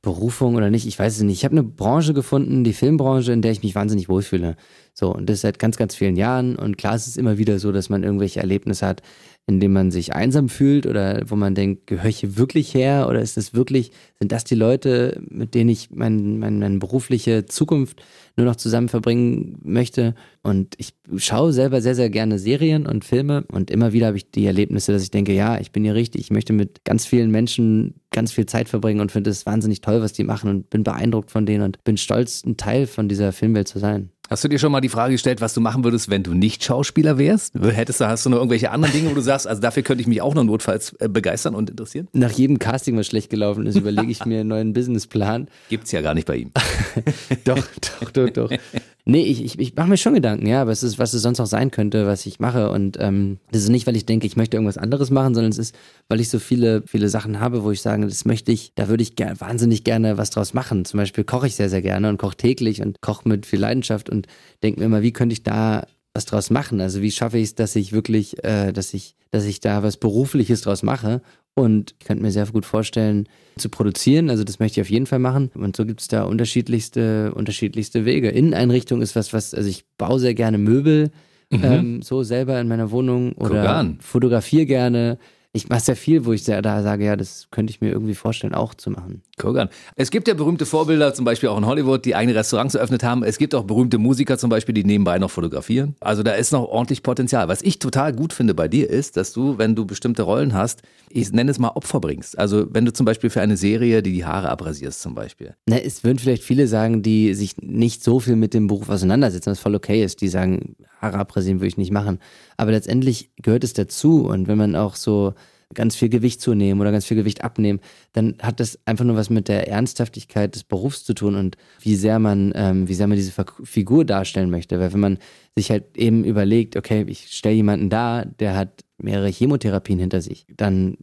Berufung 0.00 0.54
oder 0.54 0.70
nicht, 0.70 0.86
ich 0.86 0.98
weiß 0.98 1.16
es 1.16 1.22
nicht. 1.22 1.38
Ich 1.38 1.44
habe 1.44 1.52
eine 1.52 1.64
Branche 1.64 2.14
gefunden, 2.14 2.64
die 2.64 2.72
Filmbranche, 2.72 3.32
in 3.32 3.42
der 3.42 3.52
ich 3.52 3.62
mich 3.62 3.74
wahnsinnig 3.74 4.08
wohlfühle. 4.08 4.56
So, 4.98 5.14
und 5.14 5.30
das 5.30 5.42
seit 5.42 5.60
ganz, 5.60 5.76
ganz 5.76 5.94
vielen 5.94 6.16
Jahren. 6.16 6.56
Und 6.56 6.76
klar 6.76 6.96
ist 6.96 7.06
es 7.06 7.16
immer 7.16 7.38
wieder 7.38 7.60
so, 7.60 7.70
dass 7.70 7.88
man 7.88 8.02
irgendwelche 8.02 8.40
Erlebnisse 8.40 8.84
hat, 8.84 9.00
in 9.46 9.60
dem 9.60 9.72
man 9.72 9.92
sich 9.92 10.12
einsam 10.12 10.48
fühlt 10.48 10.86
oder 10.86 11.22
wo 11.28 11.36
man 11.36 11.54
denkt, 11.54 11.86
gehöre 11.86 12.08
ich 12.08 12.18
hier 12.18 12.36
wirklich 12.36 12.74
her 12.74 13.06
oder 13.08 13.20
ist 13.20 13.36
das 13.36 13.54
wirklich, 13.54 13.92
sind 14.18 14.32
das 14.32 14.42
die 14.42 14.56
Leute, 14.56 15.22
mit 15.28 15.54
denen 15.54 15.70
ich 15.70 15.90
mein, 15.92 16.40
mein, 16.40 16.58
meine 16.58 16.78
berufliche 16.78 17.46
Zukunft 17.46 18.02
nur 18.36 18.44
noch 18.44 18.56
zusammen 18.56 18.88
verbringen 18.88 19.60
möchte? 19.62 20.16
Und 20.42 20.74
ich 20.78 20.94
schaue 21.16 21.52
selber 21.52 21.80
sehr, 21.80 21.94
sehr 21.94 22.10
gerne 22.10 22.40
Serien 22.40 22.84
und 22.84 23.04
Filme 23.04 23.44
und 23.52 23.70
immer 23.70 23.92
wieder 23.92 24.08
habe 24.08 24.16
ich 24.16 24.32
die 24.32 24.46
Erlebnisse, 24.46 24.90
dass 24.90 25.04
ich 25.04 25.12
denke, 25.12 25.32
ja, 25.32 25.60
ich 25.60 25.70
bin 25.70 25.84
hier 25.84 25.94
richtig, 25.94 26.22
ich 26.22 26.30
möchte 26.32 26.52
mit 26.52 26.84
ganz 26.84 27.06
vielen 27.06 27.30
Menschen 27.30 27.94
ganz 28.10 28.32
viel 28.32 28.46
Zeit 28.46 28.68
verbringen 28.68 29.00
und 29.00 29.12
finde 29.12 29.30
es 29.30 29.46
wahnsinnig 29.46 29.80
toll, 29.80 30.02
was 30.02 30.12
die 30.12 30.24
machen 30.24 30.50
und 30.50 30.70
bin 30.70 30.82
beeindruckt 30.82 31.30
von 31.30 31.46
denen 31.46 31.62
und 31.62 31.84
bin 31.84 31.96
stolz, 31.96 32.42
ein 32.44 32.56
Teil 32.56 32.88
von 32.88 33.08
dieser 33.08 33.30
Filmwelt 33.30 33.68
zu 33.68 33.78
sein. 33.78 34.10
Hast 34.28 34.44
du 34.44 34.48
dir 34.48 34.58
schon 34.58 34.70
mal 34.70 34.82
die 34.82 34.90
Frage 34.90 35.12
gestellt, 35.12 35.40
was 35.40 35.54
du 35.54 35.62
machen 35.62 35.84
würdest, 35.84 36.10
wenn 36.10 36.22
du 36.22 36.34
nicht 36.34 36.62
Schauspieler 36.62 37.16
wärst? 37.16 37.54
Hättest 37.54 38.02
du, 38.02 38.08
hast 38.08 38.26
du 38.26 38.30
noch 38.30 38.36
irgendwelche 38.36 38.70
anderen 38.70 38.92
Dinge, 38.92 39.10
wo 39.10 39.14
du 39.14 39.22
sagst, 39.22 39.46
also 39.46 39.62
dafür 39.62 39.82
könnte 39.82 40.02
ich 40.02 40.06
mich 40.06 40.20
auch 40.20 40.34
noch 40.34 40.44
notfalls 40.44 40.92
äh, 41.00 41.08
begeistern 41.08 41.54
und 41.54 41.70
interessieren? 41.70 42.08
Nach 42.12 42.30
jedem 42.30 42.58
Casting, 42.58 42.94
was 42.98 43.06
schlecht 43.06 43.30
gelaufen 43.30 43.64
ist, 43.66 43.76
überlege 43.76 44.10
ich 44.10 44.24
mir 44.26 44.40
einen 44.40 44.50
neuen 44.50 44.74
Businessplan. 44.74 45.48
Gibt's 45.70 45.92
ja 45.92 46.02
gar 46.02 46.12
nicht 46.12 46.26
bei 46.26 46.36
ihm. 46.36 46.52
doch, 47.44 47.66
doch, 48.00 48.10
doch, 48.10 48.28
doch. 48.28 48.50
Nee, 49.10 49.22
ich, 49.22 49.42
ich, 49.42 49.58
ich 49.58 49.74
mache 49.74 49.88
mir 49.88 49.96
schon 49.96 50.12
Gedanken, 50.12 50.46
ja, 50.46 50.66
was 50.66 50.82
es, 50.82 50.98
was 50.98 51.14
es 51.14 51.22
sonst 51.22 51.40
auch 51.40 51.46
sein 51.46 51.70
könnte, 51.70 52.06
was 52.06 52.26
ich 52.26 52.40
mache. 52.40 52.70
Und 52.70 52.98
ähm, 53.00 53.38
das 53.50 53.62
ist 53.62 53.70
nicht, 53.70 53.86
weil 53.86 53.96
ich 53.96 54.04
denke, 54.04 54.26
ich 54.26 54.36
möchte 54.36 54.58
irgendwas 54.58 54.76
anderes 54.76 55.08
machen, 55.10 55.34
sondern 55.34 55.50
es 55.50 55.56
ist, 55.56 55.74
weil 56.10 56.20
ich 56.20 56.28
so 56.28 56.38
viele, 56.38 56.82
viele 56.86 57.08
Sachen 57.08 57.40
habe, 57.40 57.64
wo 57.64 57.70
ich 57.70 57.80
sage, 57.80 58.04
das 58.04 58.26
möchte 58.26 58.52
ich, 58.52 58.72
da 58.74 58.88
würde 58.90 59.02
ich 59.02 59.16
ger 59.16 59.40
wahnsinnig 59.40 59.82
gerne 59.82 60.18
was 60.18 60.28
draus 60.28 60.52
machen. 60.52 60.84
Zum 60.84 60.98
Beispiel 60.98 61.24
koche 61.24 61.46
ich 61.46 61.54
sehr, 61.54 61.70
sehr 61.70 61.80
gerne 61.80 62.10
und 62.10 62.18
koche 62.18 62.36
täglich 62.36 62.82
und 62.82 63.00
koche 63.00 63.26
mit 63.26 63.46
viel 63.46 63.60
Leidenschaft 63.60 64.10
und 64.10 64.26
denke 64.62 64.80
mir 64.80 64.84
immer, 64.86 65.00
wie 65.00 65.14
könnte 65.14 65.32
ich 65.32 65.42
da 65.42 65.86
was 66.18 66.26
draus 66.26 66.50
machen? 66.50 66.80
Also 66.80 67.00
wie 67.00 67.12
schaffe 67.12 67.38
ich 67.38 67.44
es, 67.44 67.54
dass 67.54 67.76
ich 67.76 67.92
wirklich, 67.92 68.42
äh, 68.42 68.72
dass 68.72 68.92
ich, 68.92 69.14
dass 69.30 69.44
ich 69.44 69.60
da 69.60 69.84
was 69.84 69.96
Berufliches 69.96 70.62
draus 70.62 70.82
mache 70.82 71.22
und 71.54 71.94
ich 72.00 72.06
könnte 72.06 72.24
mir 72.24 72.32
sehr 72.32 72.46
gut 72.46 72.66
vorstellen, 72.66 73.28
zu 73.56 73.68
produzieren. 73.68 74.28
Also 74.28 74.42
das 74.42 74.58
möchte 74.58 74.80
ich 74.80 74.86
auf 74.86 74.90
jeden 74.90 75.06
Fall 75.06 75.20
machen. 75.20 75.50
Und 75.54 75.76
so 75.76 75.86
gibt 75.86 76.00
es 76.00 76.08
da 76.08 76.24
unterschiedlichste, 76.24 77.32
unterschiedlichste 77.34 78.04
Wege. 78.04 78.30
Inneneinrichtung 78.30 79.00
ist 79.00 79.14
was, 79.14 79.32
was, 79.32 79.54
also 79.54 79.68
ich 79.68 79.84
baue 79.96 80.18
sehr 80.18 80.34
gerne 80.34 80.58
Möbel, 80.58 81.10
mhm. 81.50 81.64
ähm, 81.64 82.02
so 82.02 82.24
selber 82.24 82.60
in 82.60 82.66
meiner 82.66 82.90
Wohnung 82.90 83.32
oder 83.32 83.62
fotografiere 84.00 84.66
gerne 84.66 85.18
ich 85.58 85.68
mache 85.68 85.80
sehr 85.80 85.96
viel, 85.96 86.24
wo 86.24 86.32
ich 86.32 86.44
da 86.44 86.82
sage, 86.82 87.04
ja, 87.04 87.16
das 87.16 87.48
könnte 87.50 87.72
ich 87.72 87.80
mir 87.80 87.90
irgendwie 87.90 88.14
vorstellen, 88.14 88.54
auch 88.54 88.74
zu 88.74 88.90
machen. 88.90 89.22
Guck 89.38 89.58
an. 89.58 89.68
Es 89.96 90.10
gibt 90.10 90.28
ja 90.28 90.34
berühmte 90.34 90.66
Vorbilder, 90.66 91.14
zum 91.14 91.24
Beispiel 91.24 91.48
auch 91.48 91.58
in 91.58 91.66
Hollywood, 91.66 92.04
die 92.04 92.14
eigene 92.14 92.36
Restaurants 92.36 92.74
eröffnet 92.74 93.02
haben. 93.02 93.24
Es 93.24 93.38
gibt 93.38 93.54
auch 93.54 93.64
berühmte 93.64 93.98
Musiker 93.98 94.38
zum 94.38 94.50
Beispiel, 94.50 94.72
die 94.72 94.84
nebenbei 94.84 95.18
noch 95.18 95.30
fotografieren. 95.30 95.96
Also 96.00 96.22
da 96.22 96.32
ist 96.32 96.52
noch 96.52 96.64
ordentlich 96.68 97.02
Potenzial. 97.02 97.48
Was 97.48 97.62
ich 97.62 97.78
total 97.78 98.12
gut 98.12 98.32
finde 98.32 98.54
bei 98.54 98.68
dir 98.68 98.88
ist, 98.88 99.16
dass 99.16 99.32
du, 99.32 99.58
wenn 99.58 99.74
du 99.74 99.84
bestimmte 99.84 100.22
Rollen 100.22 100.54
hast, 100.54 100.82
ich 101.10 101.32
nenne 101.32 101.50
es 101.50 101.58
mal 101.58 101.70
Opfer 101.70 102.00
bringst. 102.00 102.38
Also 102.38 102.66
wenn 102.70 102.84
du 102.84 102.92
zum 102.92 103.04
Beispiel 103.04 103.30
für 103.30 103.40
eine 103.40 103.56
Serie, 103.56 104.02
die 104.02 104.12
die 104.12 104.24
Haare 104.24 104.48
abrasierst 104.48 105.02
zum 105.02 105.14
Beispiel. 105.14 105.54
Na, 105.66 105.78
es 105.78 106.04
würden 106.04 106.18
vielleicht 106.18 106.44
viele 106.44 106.68
sagen, 106.68 107.02
die 107.02 107.34
sich 107.34 107.56
nicht 107.58 108.04
so 108.04 108.20
viel 108.20 108.36
mit 108.36 108.54
dem 108.54 108.68
Beruf 108.68 108.88
auseinandersetzen, 108.88 109.50
was 109.50 109.58
voll 109.58 109.74
okay 109.74 110.04
ist. 110.04 110.20
Die 110.20 110.28
sagen, 110.28 110.76
Haare 111.00 111.18
abrasieren 111.18 111.60
würde 111.60 111.68
ich 111.68 111.76
nicht 111.76 111.92
machen. 111.92 112.18
Aber 112.56 112.72
letztendlich 112.72 113.30
gehört 113.36 113.64
es 113.64 113.72
dazu. 113.72 114.26
Und 114.26 114.48
wenn 114.48 114.58
man 114.58 114.76
auch 114.76 114.96
so 114.96 115.34
ganz 115.74 115.96
viel 115.96 116.08
Gewicht 116.08 116.40
zunehmen 116.40 116.80
oder 116.80 116.92
ganz 116.92 117.04
viel 117.04 117.16
Gewicht 117.16 117.44
abnehmen, 117.44 117.80
dann 118.12 118.36
hat 118.40 118.60
das 118.60 118.78
einfach 118.86 119.04
nur 119.04 119.16
was 119.16 119.30
mit 119.30 119.48
der 119.48 119.68
Ernsthaftigkeit 119.68 120.54
des 120.54 120.64
Berufs 120.64 121.04
zu 121.04 121.14
tun 121.14 121.34
und 121.34 121.56
wie 121.80 121.94
sehr 121.94 122.18
man, 122.18 122.52
ähm, 122.54 122.88
wie 122.88 122.94
sehr 122.94 123.06
man 123.06 123.16
diese 123.16 123.32
Figur 123.64 124.04
darstellen 124.04 124.50
möchte. 124.50 124.80
Weil 124.80 124.92
wenn 124.92 125.00
man 125.00 125.18
sich 125.56 125.70
halt 125.70 125.96
eben 125.96 126.24
überlegt, 126.24 126.76
okay, 126.76 127.04
ich 127.06 127.28
stelle 127.28 127.56
jemanden 127.56 127.90
da, 127.90 128.24
der 128.24 128.56
hat 128.56 128.84
mehrere 128.96 129.28
Chemotherapien 129.28 129.98
hinter 129.98 130.22
sich, 130.22 130.46
dann 130.56 130.96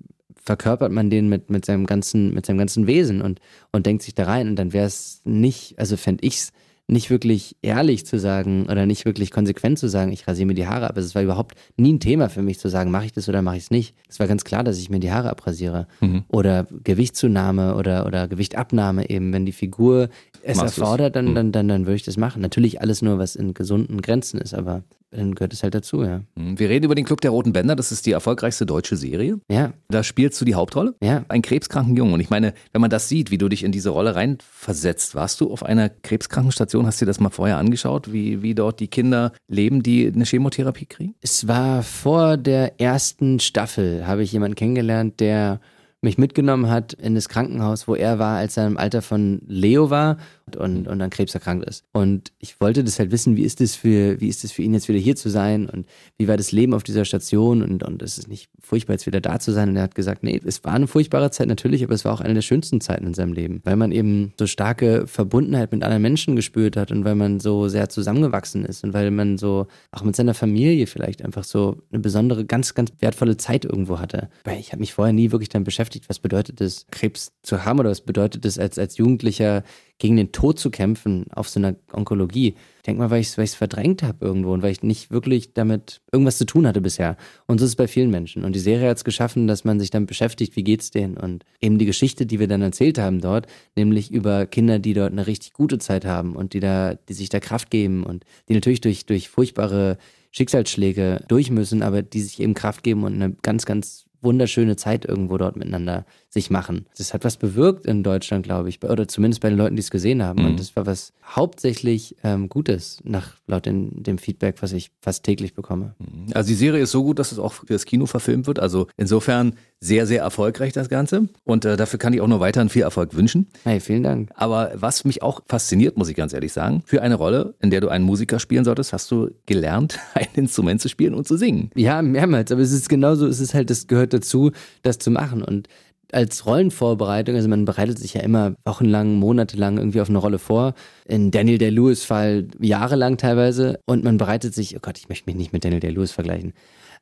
verkörpert 0.45 0.91
man 0.91 1.09
den 1.09 1.27
mit, 1.29 1.49
mit 1.49 1.65
seinem 1.65 1.85
ganzen, 1.85 2.33
mit 2.33 2.45
seinem 2.45 2.57
ganzen 2.57 2.87
Wesen 2.87 3.21
und, 3.21 3.39
und 3.71 3.85
denkt 3.85 4.03
sich 4.03 4.13
da 4.13 4.25
rein 4.25 4.49
und 4.49 4.55
dann 4.57 4.73
wäre 4.73 4.85
es 4.85 5.21
nicht, 5.25 5.77
also 5.79 5.97
fände 5.97 6.25
ich 6.25 6.35
es 6.35 6.53
nicht 6.87 7.09
wirklich 7.09 7.55
ehrlich 7.61 8.05
zu 8.05 8.19
sagen 8.19 8.67
oder 8.69 8.85
nicht 8.85 9.05
wirklich 9.05 9.31
konsequent 9.31 9.79
zu 9.79 9.89
sagen, 9.89 10.11
ich 10.11 10.27
rasiere 10.27 10.45
mir 10.45 10.53
die 10.53 10.67
Haare 10.67 10.89
ab. 10.89 10.95
Also 10.95 11.07
es 11.07 11.15
war 11.15 11.23
überhaupt 11.23 11.55
nie 11.77 11.93
ein 11.93 11.99
Thema 11.99 12.29
für 12.29 12.43
mich 12.43 12.59
zu 12.59 12.69
sagen, 12.69 12.91
mache 12.91 13.05
ich 13.05 13.11
das 13.11 13.27
oder 13.27 13.41
mache 13.41 13.57
ich 13.57 13.63
es 13.63 13.71
nicht. 13.71 13.95
Es 14.07 14.19
war 14.19 14.27
ganz 14.27 14.43
klar, 14.43 14.63
dass 14.63 14.77
ich 14.77 14.89
mir 14.89 14.99
die 14.99 15.11
Haare 15.11 15.31
abrasiere. 15.31 15.87
Mhm. 15.99 16.25
Oder 16.27 16.67
Gewichtszunahme 16.83 17.75
oder, 17.75 18.05
oder 18.05 18.27
Gewichtabnahme 18.27 19.09
eben. 19.09 19.33
Wenn 19.33 19.45
die 19.45 19.51
Figur 19.51 20.09
es 20.43 20.57
Machst 20.57 20.77
erfordert, 20.77 21.15
dann, 21.15 21.29
mhm. 21.29 21.35
dann, 21.35 21.51
dann, 21.51 21.67
dann 21.67 21.85
würde 21.85 21.95
ich 21.95 22.03
das 22.03 22.17
machen. 22.17 22.41
Natürlich 22.41 22.81
alles 22.81 23.01
nur, 23.01 23.17
was 23.17 23.35
in 23.35 23.55
gesunden 23.55 24.01
Grenzen 24.01 24.39
ist, 24.39 24.53
aber 24.53 24.83
dann 25.11 25.33
gehört 25.35 25.53
es 25.53 25.63
halt 25.63 25.73
dazu, 25.75 26.03
ja. 26.03 26.21
Hm, 26.37 26.59
Wir 26.59 26.69
reden 26.69 26.85
über 26.85 26.95
den 26.95 27.05
Club 27.05 27.21
der 27.21 27.31
Roten 27.31 27.53
Bänder. 27.53 27.75
Das 27.75 27.91
ist 27.91 28.05
die 28.05 28.11
erfolgreichste 28.11 28.65
deutsche 28.65 28.97
Serie. 28.97 29.39
Ja, 29.49 29.71
Da 29.87 30.03
spielst 30.03 30.39
du 30.41 30.45
die 30.45 30.55
Hauptrolle. 30.55 30.95
ja. 31.01 31.23
Ein 31.29 31.41
krebskranken 31.41 31.95
Jungen. 31.95 32.13
Und 32.13 32.19
ich 32.19 32.29
meine, 32.29 32.53
wenn 32.73 32.81
man 32.81 32.89
das 32.89 33.07
sieht, 33.09 33.31
wie 33.31 33.37
du 33.37 33.47
dich 33.49 33.63
in 33.63 33.71
diese 33.71 33.89
Rolle 33.89 34.15
reinversetzt, 34.15 35.15
warst 35.15 35.39
du 35.41 35.51
auf 35.51 35.63
einer 35.63 35.89
Krebskrankenstation, 35.89 36.85
hast 36.85 36.99
du 37.01 37.05
dir 37.05 37.09
das 37.09 37.19
mal 37.19 37.29
vorher 37.29 37.57
angeschaut, 37.57 38.11
wie, 38.11 38.41
wie 38.41 38.55
dort 38.55 38.79
die 38.79 38.87
Kinder 38.87 39.31
leben, 39.47 39.83
die 39.83 40.11
eine 40.13 40.25
Chemotherapie 40.25 40.85
kriegen? 40.85 41.15
Es 41.21 41.47
war 41.47 41.83
vor 41.83 42.37
der 42.37 42.79
ersten 42.81 43.39
Staffel, 43.39 44.05
habe 44.07 44.23
ich 44.23 44.31
jemanden 44.31 44.55
kennengelernt, 44.55 45.19
der 45.19 45.59
mich 46.01 46.17
mitgenommen 46.19 46.69
hat 46.69 46.93
in 46.93 47.15
das 47.15 47.29
Krankenhaus, 47.29 47.87
wo 47.87 47.95
er 47.95 48.19
war, 48.19 48.37
als 48.37 48.57
er 48.57 48.67
im 48.67 48.77
Alter 48.77 49.01
von 49.01 49.41
Leo 49.47 49.89
war 49.89 50.17
und, 50.57 50.87
und 50.87 51.01
an 51.01 51.09
Krebs 51.09 51.33
erkrankt 51.33 51.65
ist. 51.67 51.83
Und 51.91 52.31
ich 52.39 52.61
wollte 52.61 52.83
das 52.83 52.99
halt 52.99 53.11
wissen, 53.11 53.35
wie 53.35 53.43
ist 53.43 53.61
es 53.61 53.75
für, 53.75 54.21
es 54.21 54.51
für 54.51 54.61
ihn 54.61 54.73
jetzt 54.73 54.87
wieder 54.87 54.99
hier 54.99 55.15
zu 55.15 55.29
sein 55.29 55.67
und 55.67 55.87
wie 56.17 56.27
war 56.27 56.37
das 56.37 56.51
Leben 56.51 56.73
auf 56.73 56.83
dieser 56.83 57.03
Station 57.03 57.63
und, 57.63 57.83
und 57.83 58.03
es 58.03 58.19
ist 58.19 58.27
nicht 58.27 58.49
furchtbar, 58.59 58.93
jetzt 58.93 59.07
wieder 59.07 59.21
da 59.21 59.39
zu 59.39 59.51
sein. 59.51 59.69
Und 59.69 59.75
er 59.75 59.83
hat 59.83 59.95
gesagt, 59.95 60.21
nee, 60.23 60.39
es 60.45 60.63
war 60.63 60.73
eine 60.73 60.87
furchtbare 60.87 61.31
Zeit 61.31 61.47
natürlich, 61.47 61.83
aber 61.83 61.93
es 61.93 62.05
war 62.05 62.13
auch 62.13 62.21
eine 62.21 62.35
der 62.35 62.41
schönsten 62.41 62.79
Zeiten 62.79 63.07
in 63.07 63.13
seinem 63.15 63.33
Leben, 63.33 63.61
weil 63.63 63.75
man 63.75 63.91
eben 63.91 64.33
so 64.37 64.45
starke 64.45 65.07
Verbundenheit 65.07 65.71
mit 65.71 65.83
anderen 65.83 66.03
Menschen 66.03 66.35
gespürt 66.35 66.77
hat 66.77 66.91
und 66.91 67.05
weil 67.05 67.15
man 67.15 67.39
so 67.39 67.67
sehr 67.67 67.89
zusammengewachsen 67.89 68.65
ist 68.65 68.83
und 68.83 68.93
weil 68.93 69.09
man 69.09 69.39
so 69.39 69.65
auch 69.91 70.03
mit 70.03 70.15
seiner 70.15 70.35
Familie 70.35 70.85
vielleicht 70.85 71.25
einfach 71.25 71.43
so 71.43 71.77
eine 71.91 71.99
besondere, 71.99 72.45
ganz, 72.45 72.75
ganz 72.75 72.91
wertvolle 72.99 73.37
Zeit 73.37 73.65
irgendwo 73.65 73.99
hatte. 73.99 74.29
Weil 74.43 74.59
ich 74.59 74.71
habe 74.71 74.81
mich 74.81 74.93
vorher 74.93 75.13
nie 75.13 75.31
wirklich 75.31 75.49
damit 75.49 75.65
beschäftigt, 75.65 76.07
was 76.07 76.19
bedeutet 76.19 76.61
es, 76.61 76.85
Krebs 76.91 77.31
zu 77.41 77.65
haben 77.65 77.79
oder 77.79 77.89
was 77.89 78.01
bedeutet 78.01 78.45
es, 78.45 78.59
als, 78.59 78.77
als 78.77 78.97
Jugendlicher 78.97 79.63
gegen 79.97 80.17
den 80.17 80.31
Tod 80.31 80.59
zu 80.59 80.69
kämpfen 80.71 81.25
auf 81.31 81.47
so 81.47 81.59
einer 81.59 81.75
Onkologie. 81.93 82.55
Ich 82.77 82.83
denke 82.83 83.01
mal, 83.01 83.11
weil 83.11 83.21
ich 83.21 83.37
es 83.37 83.55
verdrängt 83.55 84.03
habe 84.03 84.25
irgendwo 84.25 84.51
und 84.53 84.61
weil 84.61 84.71
ich 84.71 84.83
nicht 84.83 85.09
wirklich 85.09 85.53
damit 85.53 86.01
irgendwas 86.11 86.37
zu 86.37 86.45
tun 86.45 86.67
hatte 86.67 86.81
bisher. 86.81 87.15
Und 87.47 87.59
so 87.59 87.65
ist 87.65 87.71
es 87.71 87.75
bei 87.75 87.87
vielen 87.87 88.11
Menschen. 88.11 88.43
Und 88.43 88.53
die 88.53 88.59
Serie 88.59 88.89
hat 88.89 88.97
es 88.97 89.05
geschaffen, 89.05 89.47
dass 89.47 89.63
man 89.63 89.79
sich 89.79 89.91
damit 89.91 90.07
beschäftigt, 90.07 90.55
wie 90.55 90.63
geht's 90.63 90.91
denen. 90.91 91.15
Und 91.15 91.45
eben 91.61 91.77
die 91.77 91.85
Geschichte, 91.85 92.25
die 92.25 92.39
wir 92.39 92.47
dann 92.47 92.61
erzählt 92.61 92.97
haben 92.97 93.21
dort, 93.21 93.47
nämlich 93.75 94.11
über 94.11 94.45
Kinder, 94.45 94.79
die 94.79 94.93
dort 94.93 95.13
eine 95.13 95.27
richtig 95.27 95.53
gute 95.53 95.79
Zeit 95.79 96.05
haben 96.05 96.35
und 96.35 96.53
die 96.53 96.59
da, 96.59 96.95
die 96.95 97.13
sich 97.13 97.29
da 97.29 97.39
Kraft 97.39 97.71
geben 97.71 98.03
und 98.03 98.25
die 98.49 98.53
natürlich 98.53 98.81
durch, 98.81 99.05
durch 99.05 99.29
furchtbare 99.29 99.97
Schicksalsschläge 100.31 101.23
durch 101.29 101.49
müssen, 101.49 101.81
aber 101.81 102.01
die 102.01 102.21
sich 102.21 102.41
eben 102.41 102.53
Kraft 102.53 102.83
geben 102.83 103.03
und 103.05 103.13
eine 103.13 103.31
ganz, 103.41 103.65
ganz 103.65 104.05
wunderschöne 104.21 104.75
Zeit 104.75 105.05
irgendwo 105.05 105.37
dort 105.37 105.55
miteinander 105.55 106.05
sich 106.35 106.49
machen. 106.49 106.85
Das 106.97 107.13
hat 107.13 107.23
was 107.23 107.37
bewirkt 107.37 107.85
in 107.85 108.03
Deutschland, 108.03 108.43
glaube 108.43 108.67
ich, 108.67 108.83
oder 108.83 109.07
zumindest 109.07 109.41
bei 109.41 109.47
den 109.47 109.57
Leuten, 109.57 109.77
die 109.77 109.79
es 109.79 109.89
gesehen 109.89 110.21
haben. 110.21 110.45
Und 110.45 110.59
das 110.59 110.75
war 110.75 110.85
was 110.85 111.13
hauptsächlich 111.25 112.17
ähm, 112.23 112.49
Gutes, 112.49 112.99
nach 113.05 113.35
laut 113.47 113.65
den, 113.65 114.03
dem 114.03 114.17
Feedback, 114.17 114.57
was 114.61 114.73
ich 114.73 114.91
fast 115.01 115.23
täglich 115.23 115.53
bekomme. 115.53 115.95
Also 116.33 116.49
die 116.49 116.55
Serie 116.55 116.83
ist 116.83 116.91
so 116.91 117.03
gut, 117.03 117.19
dass 117.19 117.31
es 117.31 117.39
auch 117.39 117.53
für 117.53 117.65
das 117.67 117.85
Kino 117.85 118.05
verfilmt 118.05 118.47
wird. 118.47 118.59
Also 118.59 118.87
insofern 118.97 119.55
sehr, 119.79 120.05
sehr 120.07 120.21
erfolgreich 120.23 120.73
das 120.73 120.89
Ganze. 120.89 121.29
Und 121.45 121.63
äh, 121.63 121.77
dafür 121.77 121.99
kann 121.99 122.11
ich 122.11 122.19
auch 122.19 122.27
nur 122.27 122.41
weiterhin 122.41 122.67
viel 122.67 122.81
Erfolg 122.81 123.15
wünschen. 123.15 123.47
Hey, 123.63 123.79
vielen 123.79 124.03
Dank. 124.03 124.29
Aber 124.35 124.73
was 124.75 125.05
mich 125.05 125.23
auch 125.23 125.41
fasziniert, 125.47 125.97
muss 125.97 126.09
ich 126.09 126.17
ganz 126.17 126.33
ehrlich 126.33 126.51
sagen, 126.51 126.83
für 126.85 127.01
eine 127.01 127.15
Rolle, 127.15 127.55
in 127.61 127.69
der 127.69 127.79
du 127.79 127.87
einen 127.87 128.03
Musiker 128.03 128.39
spielen 128.39 128.65
solltest, 128.65 128.91
hast 128.91 129.09
du 129.09 129.29
gelernt, 129.45 129.99
ein 130.15 130.27
Instrument 130.33 130.81
zu 130.81 130.89
spielen 130.89 131.13
und 131.13 131.29
zu 131.29 131.37
singen. 131.37 131.69
Ja, 131.75 132.01
mehrmals, 132.01 132.51
aber 132.51 132.61
es 132.61 132.73
ist 132.73 132.89
genauso, 132.89 133.25
es 133.25 133.39
ist 133.39 133.53
halt, 133.53 133.69
das 133.69 133.87
gehört 133.87 134.11
dazu, 134.11 134.51
das 134.83 134.99
zu 134.99 135.11
machen. 135.11 135.41
Und 135.41 135.69
als 136.15 136.45
Rollenvorbereitung, 136.45 137.35
also 137.35 137.49
man 137.49 137.65
bereitet 137.65 137.99
sich 137.99 138.13
ja 138.13 138.21
immer 138.21 138.55
wochenlang, 138.63 139.15
monatelang 139.15 139.77
irgendwie 139.77 139.99
auf 139.99 140.09
eine 140.09 140.17
Rolle 140.17 140.39
vor. 140.39 140.73
In 141.05 141.29
Daniel 141.29 141.57
Day-Lewis 141.57 142.05
Fall 142.05 142.47
jahrelang 142.59 143.17
teilweise. 143.17 143.79
Und 143.85 144.03
man 144.03 144.17
bereitet 144.17 144.53
sich, 144.55 144.75
oh 144.77 144.79
Gott, 144.81 144.97
ich 144.97 145.09
möchte 145.09 145.29
mich 145.29 145.35
nicht 145.35 145.51
mit 145.51 145.65
Daniel 145.65 145.81
Day-Lewis 145.81 146.13
vergleichen. 146.13 146.53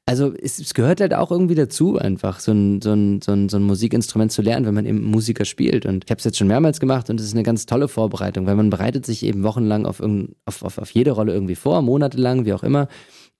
Also 0.05 0.33
es, 0.33 0.59
es 0.59 0.73
gehört 0.73 0.99
halt 0.99 1.13
auch 1.13 1.31
irgendwie 1.31 1.55
dazu, 1.55 1.97
einfach 1.97 2.39
so 2.39 2.51
ein, 2.51 2.81
so, 2.81 2.91
ein, 2.91 3.21
so, 3.21 3.31
ein, 3.31 3.47
so 3.47 3.57
ein 3.57 3.63
Musikinstrument 3.63 4.31
zu 4.31 4.41
lernen, 4.41 4.65
wenn 4.65 4.73
man 4.73 4.85
eben 4.85 5.03
Musiker 5.03 5.45
spielt. 5.45 5.85
Und 5.85 6.05
ich 6.05 6.11
habe 6.11 6.17
es 6.17 6.25
jetzt 6.25 6.37
schon 6.37 6.47
mehrmals 6.47 6.79
gemacht 6.79 7.09
und 7.09 7.19
es 7.19 7.27
ist 7.27 7.33
eine 7.33 7.43
ganz 7.43 7.65
tolle 7.67 7.87
Vorbereitung, 7.87 8.45
weil 8.47 8.55
man 8.55 8.69
bereitet 8.69 9.05
sich 9.05 9.23
eben 9.23 9.43
wochenlang 9.43 9.85
auf, 9.85 10.01
auf, 10.01 10.63
auf, 10.63 10.77
auf 10.79 10.89
jede 10.89 11.11
Rolle 11.11 11.33
irgendwie 11.33 11.55
vor, 11.55 11.81
monatelang, 11.83 12.45
wie 12.45 12.53
auch 12.53 12.63
immer. 12.63 12.87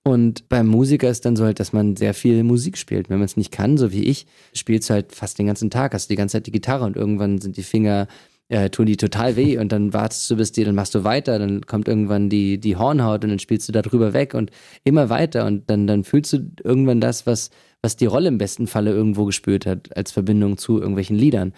Und 0.06 0.50
beim 0.50 0.66
Musiker 0.66 1.08
ist 1.08 1.24
dann 1.24 1.34
so 1.34 1.44
halt, 1.44 1.60
dass 1.60 1.72
man 1.72 1.96
sehr 1.96 2.12
viel 2.12 2.44
Musik 2.44 2.76
spielt. 2.76 3.08
Wenn 3.08 3.18
man 3.18 3.24
es 3.24 3.38
nicht 3.38 3.50
kann, 3.50 3.78
so 3.78 3.90
wie 3.90 4.04
ich, 4.04 4.26
spielst 4.52 4.90
du 4.90 4.94
halt 4.94 5.14
fast 5.14 5.38
den 5.38 5.46
ganzen 5.46 5.70
Tag, 5.70 5.94
hast 5.94 6.10
die 6.10 6.16
ganze 6.16 6.34
Zeit 6.34 6.46
die 6.46 6.52
Gitarre 6.52 6.84
und 6.84 6.94
irgendwann 6.94 7.40
sind 7.40 7.56
die 7.56 7.62
Finger, 7.62 8.06
äh, 8.48 8.68
tun 8.68 8.84
die 8.84 8.98
total 8.98 9.36
weh 9.36 9.56
und 9.56 9.72
dann 9.72 9.94
wartest 9.94 10.30
du 10.30 10.36
bis 10.36 10.52
die, 10.52 10.64
dann 10.64 10.74
machst 10.74 10.94
du 10.94 11.04
weiter, 11.04 11.38
dann 11.38 11.62
kommt 11.62 11.88
irgendwann 11.88 12.28
die, 12.28 12.58
die 12.58 12.76
Hornhaut 12.76 13.24
und 13.24 13.30
dann 13.30 13.38
spielst 13.38 13.66
du 13.68 13.72
da 13.72 13.80
drüber 13.80 14.12
weg 14.12 14.34
und 14.34 14.50
immer 14.84 15.08
weiter 15.08 15.46
und 15.46 15.70
dann, 15.70 15.86
dann 15.86 16.04
fühlst 16.04 16.34
du 16.34 16.50
irgendwann 16.62 17.00
das, 17.00 17.26
was, 17.26 17.48
was 17.84 17.96
die 17.96 18.06
Rolle 18.06 18.28
im 18.28 18.38
besten 18.38 18.66
Falle 18.66 18.90
irgendwo 18.92 19.26
gespürt 19.26 19.66
hat, 19.66 19.94
als 19.94 20.10
Verbindung 20.10 20.56
zu 20.56 20.78
irgendwelchen 20.78 21.16
Liedern. 21.16 21.52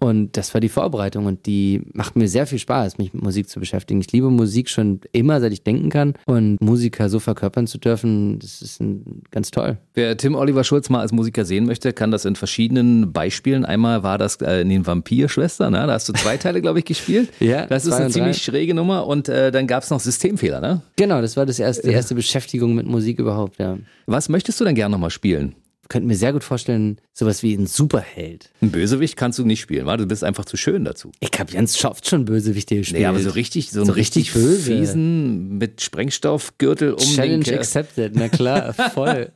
Und 0.00 0.36
das 0.36 0.52
war 0.52 0.60
die 0.60 0.68
Vorbereitung 0.68 1.26
und 1.26 1.46
die 1.46 1.82
macht 1.92 2.16
mir 2.16 2.26
sehr 2.26 2.48
viel 2.48 2.58
Spaß, 2.58 2.98
mich 2.98 3.14
mit 3.14 3.22
Musik 3.22 3.48
zu 3.48 3.60
beschäftigen. 3.60 4.00
Ich 4.00 4.10
liebe 4.10 4.30
Musik 4.30 4.68
schon 4.68 5.00
immer, 5.12 5.40
seit 5.40 5.52
ich 5.52 5.62
denken 5.62 5.88
kann. 5.88 6.14
Und 6.26 6.60
Musiker 6.60 7.08
so 7.08 7.20
verkörpern 7.20 7.68
zu 7.68 7.78
dürfen, 7.78 8.40
das 8.40 8.62
ist 8.62 8.80
ein, 8.80 9.22
ganz 9.30 9.52
toll. 9.52 9.78
Wer 9.94 10.16
Tim 10.16 10.34
Oliver 10.34 10.64
Schulz 10.64 10.90
mal 10.90 11.00
als 11.00 11.12
Musiker 11.12 11.44
sehen 11.44 11.66
möchte, 11.66 11.92
kann 11.92 12.10
das 12.10 12.24
in 12.24 12.34
verschiedenen 12.34 13.12
Beispielen. 13.12 13.64
Einmal 13.64 14.02
war 14.02 14.18
das 14.18 14.36
äh, 14.40 14.62
in 14.62 14.70
den 14.70 14.86
Vampirschwestern, 14.86 15.72
ne? 15.72 15.86
da 15.86 15.92
hast 15.92 16.08
du 16.08 16.12
zwei 16.14 16.36
Teile, 16.36 16.60
glaube 16.62 16.80
ich, 16.80 16.84
gespielt. 16.84 17.28
Ja, 17.40 17.66
Das 17.66 17.86
ist 17.86 17.92
eine 17.92 18.10
ziemlich 18.10 18.36
drei. 18.36 18.52
schräge 18.52 18.74
Nummer 18.74 19.06
und 19.06 19.28
äh, 19.28 19.50
dann 19.50 19.66
gab 19.66 19.82
es 19.82 19.90
noch 19.90 20.00
Systemfehler, 20.00 20.60
ne? 20.60 20.82
Genau, 20.96 21.20
das 21.20 21.36
war 21.36 21.46
das 21.46 21.58
erste, 21.58 21.86
die 21.86 21.94
erste 21.94 22.14
Beschäftigung 22.14 22.74
mit 22.74 22.86
Musik 22.86 23.18
überhaupt, 23.18 23.58
ja. 23.58 23.78
Was 24.06 24.28
möchtest 24.28 24.60
du 24.60 24.64
denn 24.64 24.74
gerne 24.74 24.92
nochmal 24.92 25.10
spielen? 25.10 25.54
Könnte 25.90 26.06
mir 26.06 26.14
sehr 26.14 26.32
gut 26.32 26.44
vorstellen, 26.44 27.00
sowas 27.12 27.42
wie 27.42 27.52
ein 27.52 27.66
Superheld. 27.66 28.52
Ein 28.62 28.70
Bösewicht 28.70 29.16
kannst 29.16 29.40
du 29.40 29.44
nicht 29.44 29.58
spielen, 29.60 29.86
wa? 29.86 29.96
Du 29.96 30.06
bist 30.06 30.22
einfach 30.22 30.44
zu 30.44 30.56
schön 30.56 30.84
dazu. 30.84 31.10
Ich 31.18 31.32
habe 31.36 31.52
ganz 31.52 31.84
oft 31.84 32.08
schon 32.08 32.24
Bösewichte 32.26 32.76
gespielt. 32.76 33.00
Nee, 33.00 33.06
aber 33.06 33.18
so 33.18 33.30
richtig, 33.30 33.72
so, 33.72 33.80
So 33.84 33.90
einen 33.90 33.98
richtig, 33.98 34.32
richtig 34.32 34.40
böse. 34.40 34.76
fiesen 34.76 35.58
mit 35.58 35.80
Sprengstoffgürtel 35.82 36.92
um 36.92 37.00
Challenge 37.00 37.42
den 37.42 37.58
accepted, 37.58 38.12
na 38.14 38.28
klar, 38.28 38.72
voll. 38.94 39.32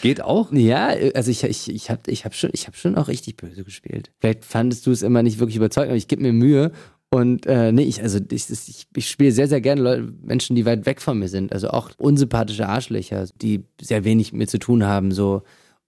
Geht 0.00 0.22
auch? 0.22 0.50
Ja, 0.52 0.88
also 1.14 1.30
ich, 1.30 1.44
ich, 1.44 1.70
ich 1.70 1.90
habe 1.90 2.10
ich 2.10 2.24
hab 2.24 2.34
schon, 2.34 2.48
ich 2.54 2.66
hab 2.66 2.74
schon 2.74 2.96
auch 2.96 3.08
richtig 3.08 3.36
böse 3.36 3.62
gespielt. 3.62 4.10
Vielleicht 4.20 4.46
fandest 4.46 4.86
du 4.86 4.90
es 4.90 5.02
immer 5.02 5.22
nicht 5.22 5.38
wirklich 5.38 5.56
überzeugend, 5.56 5.90
aber 5.90 5.98
ich 5.98 6.08
gebe 6.08 6.22
mir 6.22 6.32
Mühe. 6.32 6.72
Und 7.14 7.44
äh, 7.44 7.72
nee, 7.72 7.82
ich, 7.82 8.02
also 8.02 8.18
ich, 8.30 8.48
ich, 8.48 8.86
ich 8.96 9.10
spiele 9.10 9.32
sehr, 9.32 9.46
sehr 9.46 9.60
gerne 9.60 9.82
Leute, 9.82 10.14
Menschen, 10.22 10.56
die 10.56 10.64
weit 10.64 10.86
weg 10.86 11.02
von 11.02 11.18
mir 11.18 11.28
sind. 11.28 11.52
Also 11.52 11.68
auch 11.68 11.90
unsympathische 11.98 12.66
Arschlöcher, 12.66 13.26
die 13.36 13.64
sehr 13.78 14.04
wenig 14.04 14.32
mit 14.32 14.38
mir 14.38 14.46
zu 14.46 14.58
tun 14.58 14.84
haben. 14.84 15.12
So. 15.12 15.42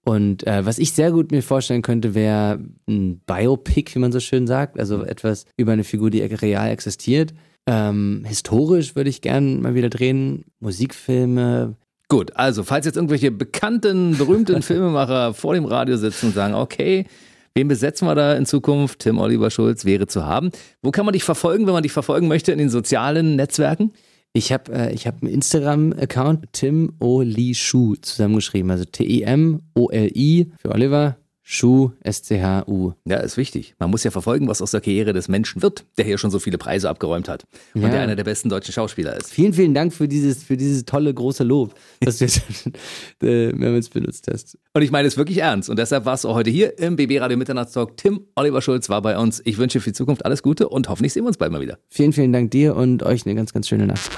Und 0.05 0.45
äh, 0.45 0.63
was 0.67 0.77
ich 0.77 0.91
sehr 0.91 1.11
gut 1.11 1.31
mir 1.31 1.41
vorstellen 1.41 1.81
könnte, 1.81 2.13
wäre 2.13 2.59
ein 2.87 3.21
Biopic, 3.25 3.95
wie 3.95 3.99
man 3.99 4.11
so 4.11 4.19
schön 4.19 4.45
sagt. 4.45 4.79
Also 4.79 5.03
etwas 5.03 5.45
über 5.57 5.71
eine 5.71 5.83
Figur, 5.83 6.11
die 6.11 6.21
real 6.21 6.69
existiert. 6.69 7.33
Ähm, 7.65 8.21
historisch 8.23 8.95
würde 8.95 9.09
ich 9.09 9.21
gern 9.21 9.63
mal 9.63 9.73
wieder 9.73 9.89
drehen. 9.89 10.45
Musikfilme, 10.59 11.75
Gut, 12.07 12.35
also 12.35 12.61
falls 12.61 12.85
jetzt 12.85 12.97
irgendwelche 12.97 13.31
bekannten, 13.31 14.15
berühmten 14.15 14.61
Filmemacher 14.61 15.33
vor 15.33 15.55
dem 15.55 15.65
Radio 15.65 15.97
sitzen 15.97 16.27
und 16.27 16.35
sagen, 16.35 16.53
okay, 16.53 17.07
wen 17.55 17.67
besetzen 17.67 18.07
wir 18.07 18.15
da 18.15 18.35
in 18.35 18.45
Zukunft? 18.45 18.99
Tim 18.99 19.17
Oliver 19.17 19.49
Schulz 19.49 19.85
wäre 19.85 20.07
zu 20.07 20.25
haben. 20.25 20.51
Wo 20.81 20.91
kann 20.91 21.05
man 21.05 21.13
dich 21.13 21.23
verfolgen, 21.23 21.65
wenn 21.65 21.73
man 21.73 21.83
dich 21.83 21.91
verfolgen 21.91 22.27
möchte 22.27 22.51
in 22.51 22.59
den 22.59 22.69
sozialen 22.69 23.35
Netzwerken? 23.35 23.93
Ich 24.33 24.51
habe 24.51 24.71
äh, 24.73 24.95
hab 24.97 25.23
einen 25.23 25.31
Instagram-Account, 25.31 26.47
Tim 26.51 26.93
Oli 26.99 27.55
Schuh 27.55 27.95
zusammengeschrieben. 27.95 28.69
Also 28.69 28.83
T-I-M-O-L-I 28.83 30.51
für 30.59 30.71
Oliver, 30.71 31.17
Schuh, 31.47 31.91
S-C-H-U. 32.01 32.93
Ja, 33.05 33.17
ist 33.17 33.37
wichtig. 33.37 33.75
Man 33.77 33.91
muss 33.91 34.03
ja 34.03 34.09
verfolgen, 34.09 34.47
was 34.47 34.63
aus 34.63 34.71
der 34.71 34.81
Karriere 34.81 35.13
des 35.13 35.27
Menschen 35.27 35.61
wird, 35.61 35.85
der 35.95 36.03
hier 36.03 36.17
schon 36.17 36.31
so 36.31 36.39
viele 36.39 36.57
Preise 36.57 36.89
abgeräumt 36.89 37.29
hat 37.29 37.45
und 37.75 37.83
Ja. 37.83 37.89
der 37.89 38.01
einer 38.01 38.15
der 38.15 38.23
besten 38.23 38.49
deutschen 38.49 38.71
Schauspieler 38.73 39.15
ist. 39.15 39.29
Vielen, 39.29 39.53
vielen 39.53 39.75
Dank 39.75 39.93
für 39.93 40.07
dieses, 40.07 40.43
für 40.43 40.57
dieses 40.57 40.85
tolle, 40.85 41.13
große 41.13 41.43
Lob, 41.43 41.75
das 41.99 42.17
du 42.17 42.25
jetzt 42.25 42.41
äh, 43.21 43.51
mehrmals 43.53 43.89
benutzt 43.89 44.27
hast. 44.33 44.57
Und 44.73 44.81
ich 44.81 44.89
meine 44.89 45.07
es 45.07 45.17
wirklich 45.17 45.37
ernst. 45.37 45.69
Und 45.69 45.77
deshalb 45.77 46.05
war 46.05 46.15
es 46.15 46.25
auch 46.25 46.33
heute 46.33 46.49
hier 46.49 46.79
im 46.79 46.95
BB 46.95 47.19
Radio 47.21 47.37
Mitternachtstalk. 47.37 47.95
Tim 47.95 48.21
Oliver 48.33 48.63
Schulz 48.63 48.89
war 48.89 49.03
bei 49.03 49.15
uns. 49.15 49.39
Ich 49.45 49.59
wünsche 49.59 49.79
für 49.81 49.91
die 49.91 49.95
Zukunft 49.95 50.25
alles 50.25 50.41
Gute 50.41 50.67
und 50.67 50.89
hoffentlich 50.89 51.13
sehen 51.13 51.25
wir 51.25 51.27
uns 51.27 51.37
bald 51.37 51.51
mal 51.51 51.61
wieder. 51.61 51.77
Vielen, 51.89 52.11
vielen 52.11 52.33
Dank 52.33 52.49
dir 52.49 52.75
und 52.75 53.03
euch 53.03 53.23
eine 53.27 53.35
ganz, 53.35 53.53
ganz 53.53 53.67
schöne 53.67 53.85
Nacht. 53.85 54.09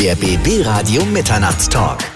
Der 0.00 0.14
BB 0.14 0.64
Radio 0.66 1.04
Mitternachtstalk. 1.04 2.15